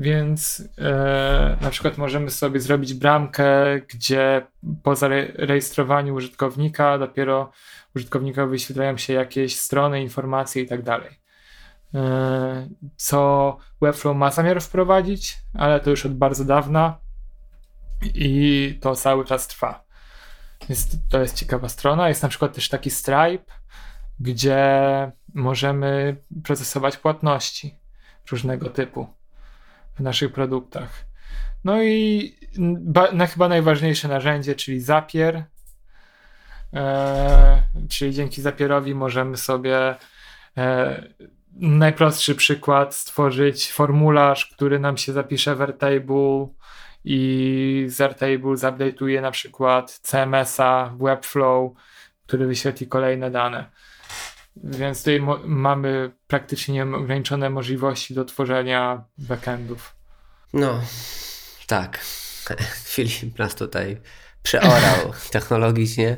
[0.00, 4.46] Więc e, na przykład możemy sobie zrobić bramkę, gdzie
[4.82, 7.52] po zarejestrowaniu użytkownika dopiero
[7.96, 11.20] użytkownikowi wyświetlają się jakieś strony, informacje i tak dalej.
[11.94, 16.98] E, co Webflow ma zamiar wprowadzić, ale to już od bardzo dawna
[18.02, 19.84] i to cały czas trwa.
[20.68, 22.08] Więc to jest ciekawa strona.
[22.08, 23.52] Jest na przykład też taki Stripe,
[24.20, 24.72] gdzie
[25.34, 27.78] możemy procesować płatności
[28.30, 29.19] różnego typu
[30.02, 31.04] naszych produktach.
[31.64, 32.34] No i
[33.12, 35.44] na chyba najważniejsze narzędzie, czyli Zapier.
[36.74, 39.94] E, czyli dzięki Zapierowi możemy sobie
[40.56, 41.02] e,
[41.56, 46.48] najprostszy przykład stworzyć formularz, który nam się zapisze w Airtable
[47.04, 51.72] i z Airtable zupdate'uje na przykład CMS-a, Webflow,
[52.26, 53.70] który wyświetli kolejne dane.
[54.64, 59.96] Więc tutaj mamy praktycznie nieograniczone możliwości do tworzenia backendów.
[60.52, 60.80] No,
[61.66, 62.00] tak.
[62.84, 64.00] Filip nas tutaj
[64.42, 66.16] przeorał technologicznie.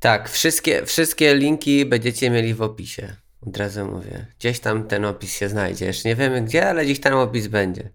[0.00, 3.16] Tak, wszystkie, wszystkie linki będziecie mieli w opisie.
[3.46, 4.26] Od razu mówię.
[4.38, 5.86] Gdzieś tam ten opis się znajdzie.
[5.86, 7.90] Jeszcze nie wiemy gdzie, ale gdzieś tam opis będzie.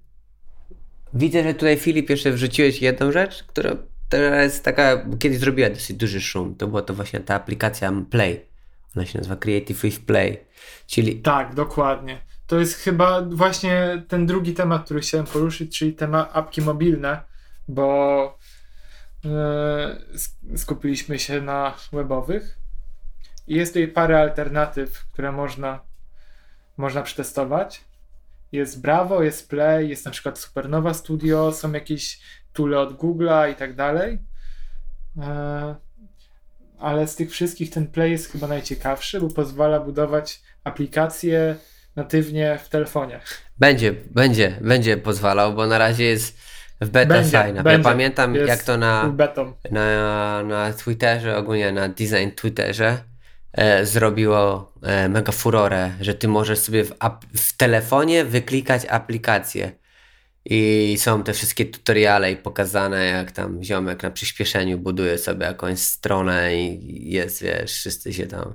[1.14, 3.76] Widzę, że tutaj Filip jeszcze wrzuciłeś jedną rzecz, która
[4.10, 6.56] teraz jest taka, kiedyś zrobiła dosyć duży szum.
[6.56, 8.46] To była to właśnie ta aplikacja Play.
[8.96, 10.46] Ona się nazywa Creative with Play.
[10.88, 11.22] Czyli...
[11.22, 12.22] Tak, dokładnie.
[12.48, 17.22] To jest chyba właśnie ten drugi temat, który chciałem poruszyć, czyli temat apki mobilne,
[17.68, 18.38] bo
[19.24, 22.60] yy, skupiliśmy się na webowych
[23.48, 25.80] i jest tutaj parę alternatyw, które można,
[26.78, 27.86] można przetestować.
[28.52, 32.20] Jest Bravo, jest Play, jest na przykład Supernova Studio, są jakieś
[32.54, 34.20] tule od Google'a i tak dalej.
[35.18, 35.76] E,
[36.80, 41.56] ale z tych wszystkich ten Play jest chyba najciekawszy, bo pozwala budować aplikacje
[41.96, 43.20] natywnie w telefonie.
[43.58, 46.38] Będzie, będzie, będzie pozwalał, bo na razie jest
[46.82, 47.56] w beta będzie, sign.
[47.56, 49.14] Ja pamiętam jak to na,
[49.72, 52.98] na, na Twitterze, ogólnie na design Twitterze
[53.54, 56.94] e, zrobiło e, mega furorę, że ty możesz sobie w,
[57.36, 59.72] w telefonie wyklikać aplikację.
[60.52, 65.80] I są te wszystkie tutoriale i pokazane, jak tam ziomek na przyspieszeniu buduje sobie jakąś
[65.80, 68.54] stronę i jest, wiesz, wszyscy się tam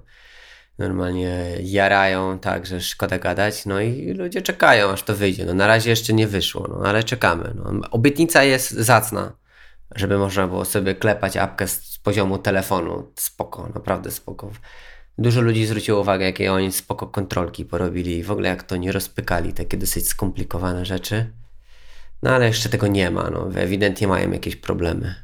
[0.79, 5.45] normalnie jarają, tak, że szkoda gadać, no i ludzie czekają, aż to wyjdzie.
[5.45, 7.55] No na razie jeszcze nie wyszło, no ale czekamy.
[7.55, 7.91] No.
[7.91, 9.33] Obietnica jest zacna,
[9.95, 13.13] żeby można było sobie klepać apkę z poziomu telefonu.
[13.17, 14.51] Spoko, naprawdę spoko.
[15.19, 18.93] Dużo ludzi zwróciło uwagę, jakie oni spoko kontrolki porobili i w ogóle jak to nie
[18.93, 21.44] rozpykali, takie dosyć skomplikowane rzeczy.
[22.25, 25.15] No ale jeszcze tego nie ma, no ewidentnie mają jakieś problemy.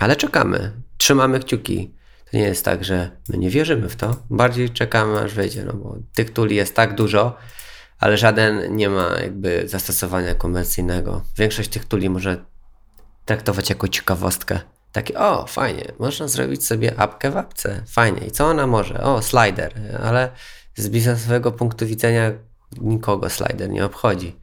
[0.00, 1.94] Ale czekamy, trzymamy kciuki.
[2.30, 5.72] To nie jest tak, że my nie wierzymy w to, bardziej czekamy aż wejdzie, no
[5.72, 7.36] bo tych tuli jest tak dużo,
[7.98, 11.24] ale żaden nie ma jakby zastosowania komercyjnego.
[11.36, 12.44] Większość tych tuli może
[13.24, 14.60] traktować jako ciekawostkę.
[14.92, 18.26] Takie, o, fajnie, można zrobić sobie apkę w apce, fajnie.
[18.26, 19.00] I co ona może?
[19.00, 20.30] O, slider, ale
[20.74, 22.32] z biznesowego punktu widzenia
[22.80, 24.41] nikogo slider nie obchodzi.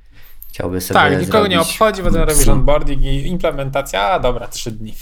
[0.50, 4.94] Chciałby sobie Tak, nikogo nie obchodzi, potem robisz onboarding i implementacja, a dobra, trzy dni.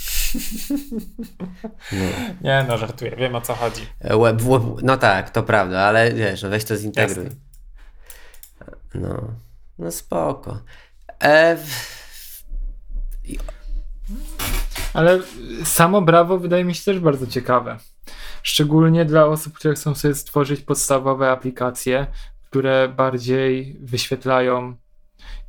[1.91, 1.98] No.
[2.50, 3.82] Nie no, żartuję, wiem o co chodzi.
[4.02, 7.24] Web, web, no tak, to prawda, ale wiesz, weź to zintegruj.
[7.26, 7.39] Jasne.
[8.95, 9.22] No,
[9.80, 10.60] no spoko.
[11.20, 11.98] E, w-
[14.93, 15.20] Ale
[15.64, 17.78] samo Brawo wydaje mi się też bardzo ciekawe.
[18.43, 22.08] Szczególnie dla osób, które chcą sobie stworzyć podstawowe aplikacje,
[22.50, 24.76] które bardziej wyświetlają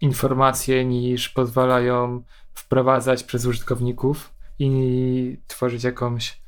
[0.01, 2.23] informacje niż pozwalają
[2.55, 6.41] wprowadzać przez użytkowników i tworzyć jakąś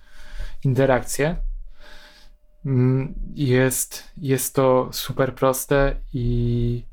[0.64, 1.36] interakcję.
[2.66, 6.84] Mm, Jest, jest to super proste i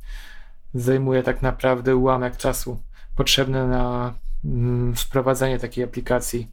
[0.73, 2.81] zajmuje tak naprawdę ułamek czasu
[3.15, 4.13] potrzebny na
[4.45, 6.51] mm, wprowadzenie takiej aplikacji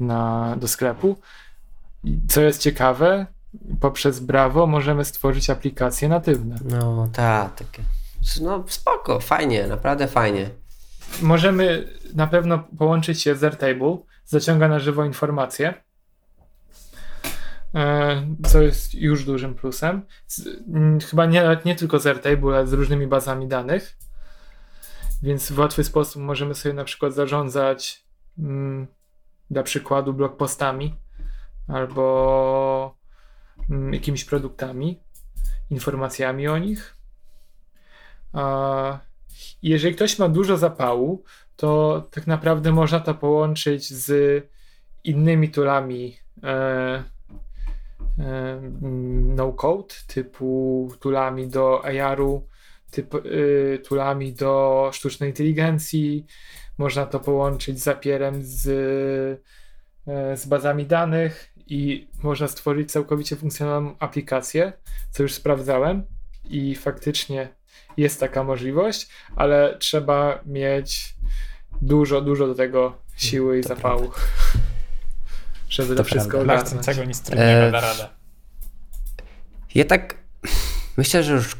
[0.00, 1.16] na, do sklepu.
[2.28, 3.26] Co jest ciekawe,
[3.80, 6.56] poprzez Bravo możemy stworzyć aplikacje natywne.
[6.96, 7.82] no tak, takie.
[8.40, 10.50] No spoko, fajnie, naprawdę fajnie.
[11.22, 15.74] Możemy na pewno połączyć się z Airtable, zaciąga na żywo informacje,
[17.74, 20.06] e, co jest już dużym plusem.
[21.10, 23.96] Chyba nie, nie tylko z Airtable, ale z różnymi bazami danych.
[25.22, 28.04] Więc w łatwy sposób możemy sobie na przykład zarządzać
[28.38, 28.86] mm,
[29.50, 30.96] dla przykładu blog postami
[31.68, 32.98] albo
[33.70, 35.00] mm, jakimiś produktami,
[35.70, 37.01] informacjami o nich.
[38.32, 38.98] A
[39.62, 41.24] jeżeli ktoś ma dużo zapału,
[41.56, 44.44] to tak naprawdę można to połączyć z
[45.04, 47.04] innymi toolami e, e,
[48.18, 52.46] mm, no-code, typu toolami do AR-u,
[52.92, 56.26] typ, y, toolami do sztucznej inteligencji.
[56.78, 58.66] Można to połączyć z zapierem z,
[60.06, 64.72] e, z bazami danych i można stworzyć całkowicie funkcjonalną aplikację,
[65.10, 66.06] co już sprawdzałem
[66.44, 67.48] i faktycznie
[67.96, 71.14] jest taka możliwość, ale trzeba mieć
[71.82, 74.10] dużo, dużo do tego siły i To zapału,
[75.68, 76.52] żeby To to wszystko prawda.
[76.52, 76.68] Ogarnąć.
[76.68, 78.08] chcącego nic trudnego da radę.
[79.74, 80.16] Ja tak
[80.96, 81.56] myślę, że już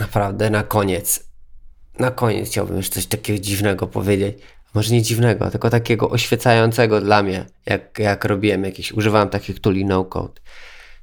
[0.00, 1.24] naprawdę na koniec,
[1.98, 4.38] na koniec chciałbym już coś takiego dziwnego powiedzieć.
[4.74, 9.84] Może nie dziwnego, tylko takiego oświecającego dla mnie, jak, jak robiłem jakieś, używałem takich tuli
[9.84, 10.40] no-code.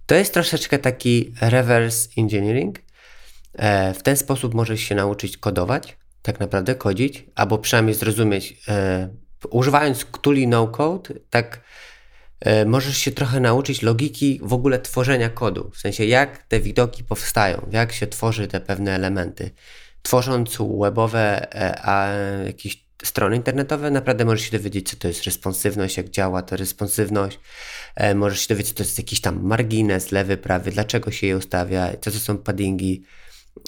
[0.05, 2.79] To jest troszeczkę taki reverse engineering.
[3.53, 9.09] E, w ten sposób możesz się nauczyć kodować, tak naprawdę kodzić, albo przynajmniej zrozumieć, e,
[9.49, 11.61] używając tuli no-code, tak
[12.39, 15.71] e, możesz się trochę nauczyć logiki w ogóle tworzenia kodu.
[15.73, 19.51] W sensie, jak te widoki powstają, jak się tworzy te pewne elementy.
[20.01, 21.47] Tworząc webowe
[21.85, 22.07] a,
[22.45, 27.39] jakieś strony internetowe, naprawdę możesz się dowiedzieć, co to jest responsywność, jak działa ta responsywność.
[28.15, 31.91] Możesz się dowiedzieć, co to jest jakiś tam margines, lewy, prawy, dlaczego się je ustawia,
[32.01, 33.03] co to są paddingi.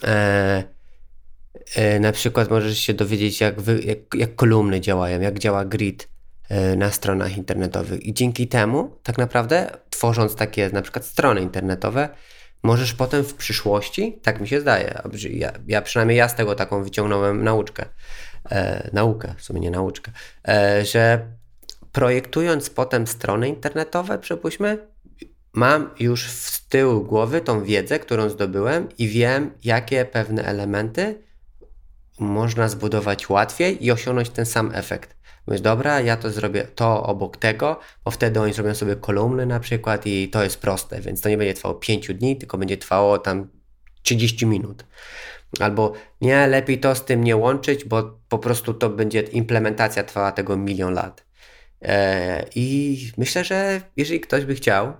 [0.04, 0.64] E,
[1.76, 6.10] e, na przykład możesz się dowiedzieć, jak, wy, jak, jak kolumny działają, jak działa grid
[6.50, 8.06] e, na stronach internetowych.
[8.06, 12.10] I dzięki temu, tak naprawdę, tworząc takie na przykład strony internetowe,
[12.64, 16.84] możesz potem w przyszłości, tak mi się zdaje, ja, ja przynajmniej ja z tego taką
[16.84, 17.86] wyciągnąłem nauczkę,
[18.52, 20.12] e, naukę, w sumie nie nauczkę,
[20.48, 21.28] e, że
[21.92, 24.88] projektując potem strony internetowe, przypuśćmy,
[25.54, 31.22] mam już z tyłu głowy tą wiedzę, którą zdobyłem i wiem, jakie pewne elementy
[32.20, 35.16] można zbudować łatwiej i osiągnąć ten sam efekt.
[35.48, 39.60] Mówisz, dobra, ja to zrobię to obok tego, bo wtedy oni zrobią sobie kolumny na
[39.60, 43.18] przykład i to jest proste, więc to nie będzie trwało 5 dni, tylko będzie trwało
[43.18, 43.48] tam
[44.02, 44.86] 30 minut.
[45.60, 50.32] Albo nie, lepiej to z tym nie łączyć, bo po prostu to będzie implementacja trwała
[50.32, 51.26] tego milion lat.
[51.82, 54.93] E, I myślę, że jeżeli ktoś by chciał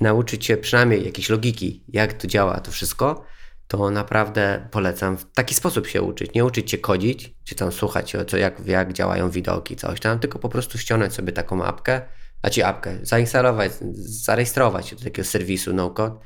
[0.00, 3.24] nauczyć się przynajmniej jakiejś logiki, jak to działa to wszystko,
[3.68, 6.34] to naprawdę polecam w taki sposób się uczyć.
[6.34, 10.38] Nie uczyć się kodzić, czy tam słuchać, co, jak, jak działają widoki, coś tam, tylko
[10.38, 12.02] po prostu ściągnąć sobie taką apkę,
[12.42, 16.16] a ci apkę, zainstalować, zarejestrować się do takiego serwisu no-code,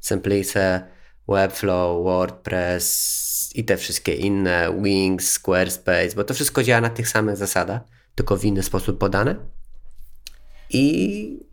[0.00, 0.88] Simplice,
[1.28, 7.36] Webflow, WordPress i te wszystkie inne, Wings, Squarespace, bo to wszystko działa na tych samych
[7.36, 7.80] zasadach,
[8.14, 9.36] tylko w inny sposób podane.
[10.70, 11.46] I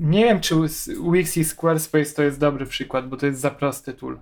[0.00, 0.54] Nie wiem, czy
[1.12, 4.20] Wix i Squarespace to jest dobry przykład, bo to jest za prosty tool.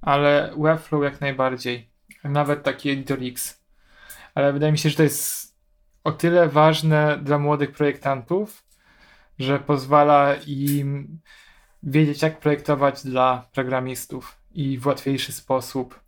[0.00, 1.88] Ale Webflow jak najbardziej.
[2.24, 3.62] Nawet taki Editor X.
[4.34, 5.54] ale wydaje mi się, że to jest
[6.04, 8.64] o tyle ważne dla młodych projektantów,
[9.38, 11.20] że pozwala im
[11.82, 16.00] wiedzieć, jak projektować dla programistów i w łatwiejszy sposób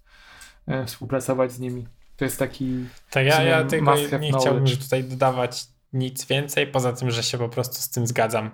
[0.67, 1.87] e, współpracować z nimi.
[2.17, 2.87] To jest taki.
[3.11, 7.39] Tak, ja, ja tego nie have chciałbym tutaj dodawać nic więcej, poza tym, że się
[7.39, 8.51] po prostu z tym zgadzam.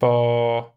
[0.00, 0.76] Bo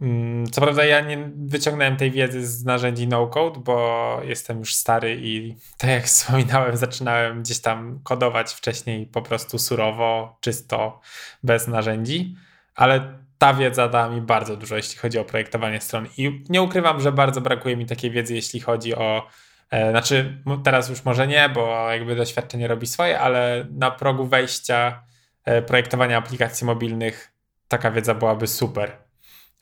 [0.00, 5.18] mm, co prawda ja nie wyciągnąłem tej wiedzy z narzędzi no-code, bo jestem już stary
[5.20, 11.00] i tak jak wspominałem, zaczynałem gdzieś tam kodować wcześniej po prostu surowo, czysto,
[11.42, 12.36] bez narzędzi,
[12.74, 16.06] ale ta wiedza da mi bardzo dużo, jeśli chodzi o projektowanie stron.
[16.16, 19.28] I nie ukrywam, że bardzo brakuje mi takiej wiedzy, jeśli chodzi o
[19.74, 25.02] E, Znaczy, teraz już może nie, bo jakby doświadczenie robi swoje, ale na progu wejścia
[25.44, 27.33] e, projektowania aplikacji mobilnych
[27.74, 28.92] taka wiedza byłaby super,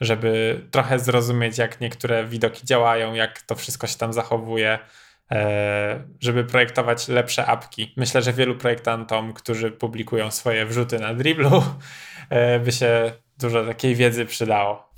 [0.01, 4.79] żeby trochę zrozumieć, jak niektóre widoki działają, jak to wszystko się tam zachowuje,
[5.31, 7.95] e, żeby projektować lepsze apki.
[7.97, 11.65] Myślę, że wielu projektantom, którzy publikują swoje wrzuty na Dribblu,
[12.31, 14.92] e, by się dużo takiej wiedzy przydało.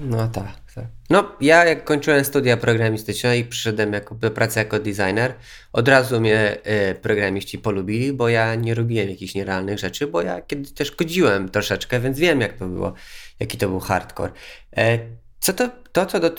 [0.00, 0.84] No tak, tak.
[1.10, 5.34] No, ja jak kończyłem studia programistyczne i przyszedłem jako, do pracy jako designer,
[5.72, 10.40] od razu mnie e, programiści polubili, bo ja nie robiłem jakichś nierealnych rzeczy, bo ja
[10.40, 12.92] kiedy też kodziłem troszeczkę, więc wiem jak to było,
[13.40, 14.32] jaki to był hardcore.
[14.76, 14.98] E,
[15.40, 16.30] co to, to co do,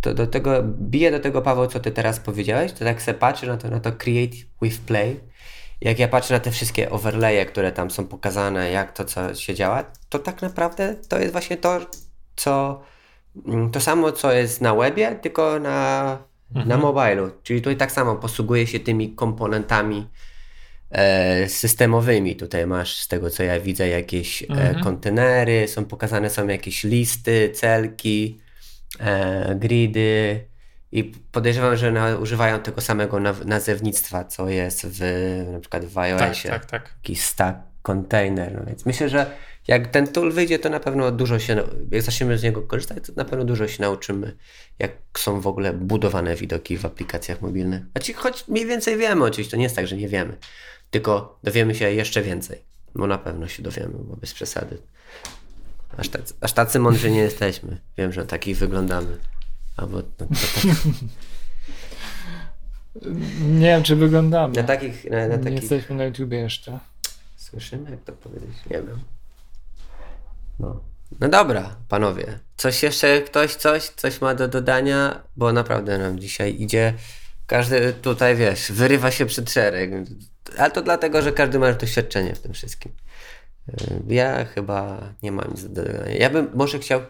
[0.00, 3.46] to do tego, bije do tego Paweł, co ty teraz powiedziałeś, to tak se patrzę
[3.46, 5.20] na to, na to create with play,
[5.80, 9.54] jak ja patrzę na te wszystkie overlaye, które tam są pokazane, jak to co się
[9.54, 11.80] działa, to tak naprawdę to jest właśnie to,
[12.36, 12.82] co
[13.72, 16.18] to samo, co jest na webie, tylko na,
[16.50, 17.30] na mobilu.
[17.42, 20.06] Czyli tutaj tak samo posługuje się tymi komponentami
[20.90, 22.36] e, systemowymi.
[22.36, 24.80] Tutaj masz, z tego co ja widzę, jakieś e, Mhm.
[24.80, 28.40] kontenery, są pokazane są jakieś listy, celki,
[29.00, 30.40] e, gridy
[30.92, 35.00] i podejrzewam, że na, używają tego samego na, nazewnictwa, co jest w
[35.52, 36.94] na przykład w Tak, iOSie tak, tak.
[37.02, 38.54] jakiś stack container.
[38.54, 39.26] No więc myślę, że
[39.68, 43.12] jak ten tool wyjdzie, to na pewno dużo się, jak zaczniemy z niego korzystać, to
[43.16, 44.36] na pewno dużo się nauczymy,
[44.78, 47.82] jak są w ogóle budowane widoki w aplikacjach mobilnych.
[47.92, 50.36] Znaczy, choć mniej więcej wiemy, oczywiście to nie jest tak, że nie wiemy,
[50.90, 52.62] tylko dowiemy się jeszcze więcej.
[52.94, 54.78] Bo na pewno się dowiemy, bo bez przesady.
[55.96, 57.80] Aż tacy, aż tacy mądrzy nie jesteśmy.
[57.98, 59.18] Wiem, że takich wyglądamy.
[59.76, 60.28] Albo no, tak,
[63.40, 64.54] Nie wiem, czy wyglądamy.
[64.54, 66.78] na takich, na, na Nie takich jesteśmy na YouTubie jeszcze.
[67.36, 68.56] Słyszymy, jak to powiedzieć?
[68.70, 69.15] Nie wiem.
[70.58, 70.84] No.
[71.20, 72.38] No dobra, panowie.
[72.56, 75.22] Coś jeszcze, ktoś coś, coś ma do dodania?
[75.36, 76.94] Bo naprawdę nam dzisiaj idzie,
[77.46, 79.90] każdy tutaj, wiesz, wyrywa się przed szereg.
[80.58, 82.92] Ale to dlatego, że każdy ma już doświadczenie w tym wszystkim.
[83.68, 86.14] Yy, Ja chyba nie mam nic do dodania.
[86.14, 87.00] Ja bym może chciał...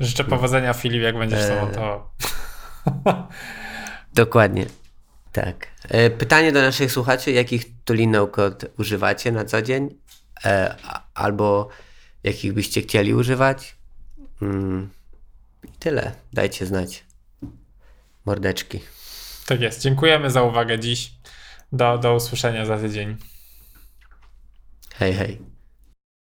[0.00, 1.60] Życzę powodzenia Filip, jak będziesz to Eee.
[1.64, 2.02] montował.
[4.14, 4.66] Dokładnie.
[5.32, 5.66] Tak.
[5.88, 9.98] E, Pytanie do naszych słuchaczy, jakich tuli no-code używacie na co dzień?
[10.44, 10.76] E,
[11.14, 11.68] albo
[12.24, 13.76] jakich byście chcieli używać?
[14.42, 14.90] Mm,
[15.64, 16.12] I tyle.
[16.32, 17.04] Dajcie znać.
[18.24, 18.80] Mordeczki.
[19.46, 19.80] Tak jest.
[19.80, 21.12] Dziękujemy za uwagę dziś.
[21.72, 23.16] Do, do usłyszenia za tydzień.
[24.94, 25.51] Hej, hej.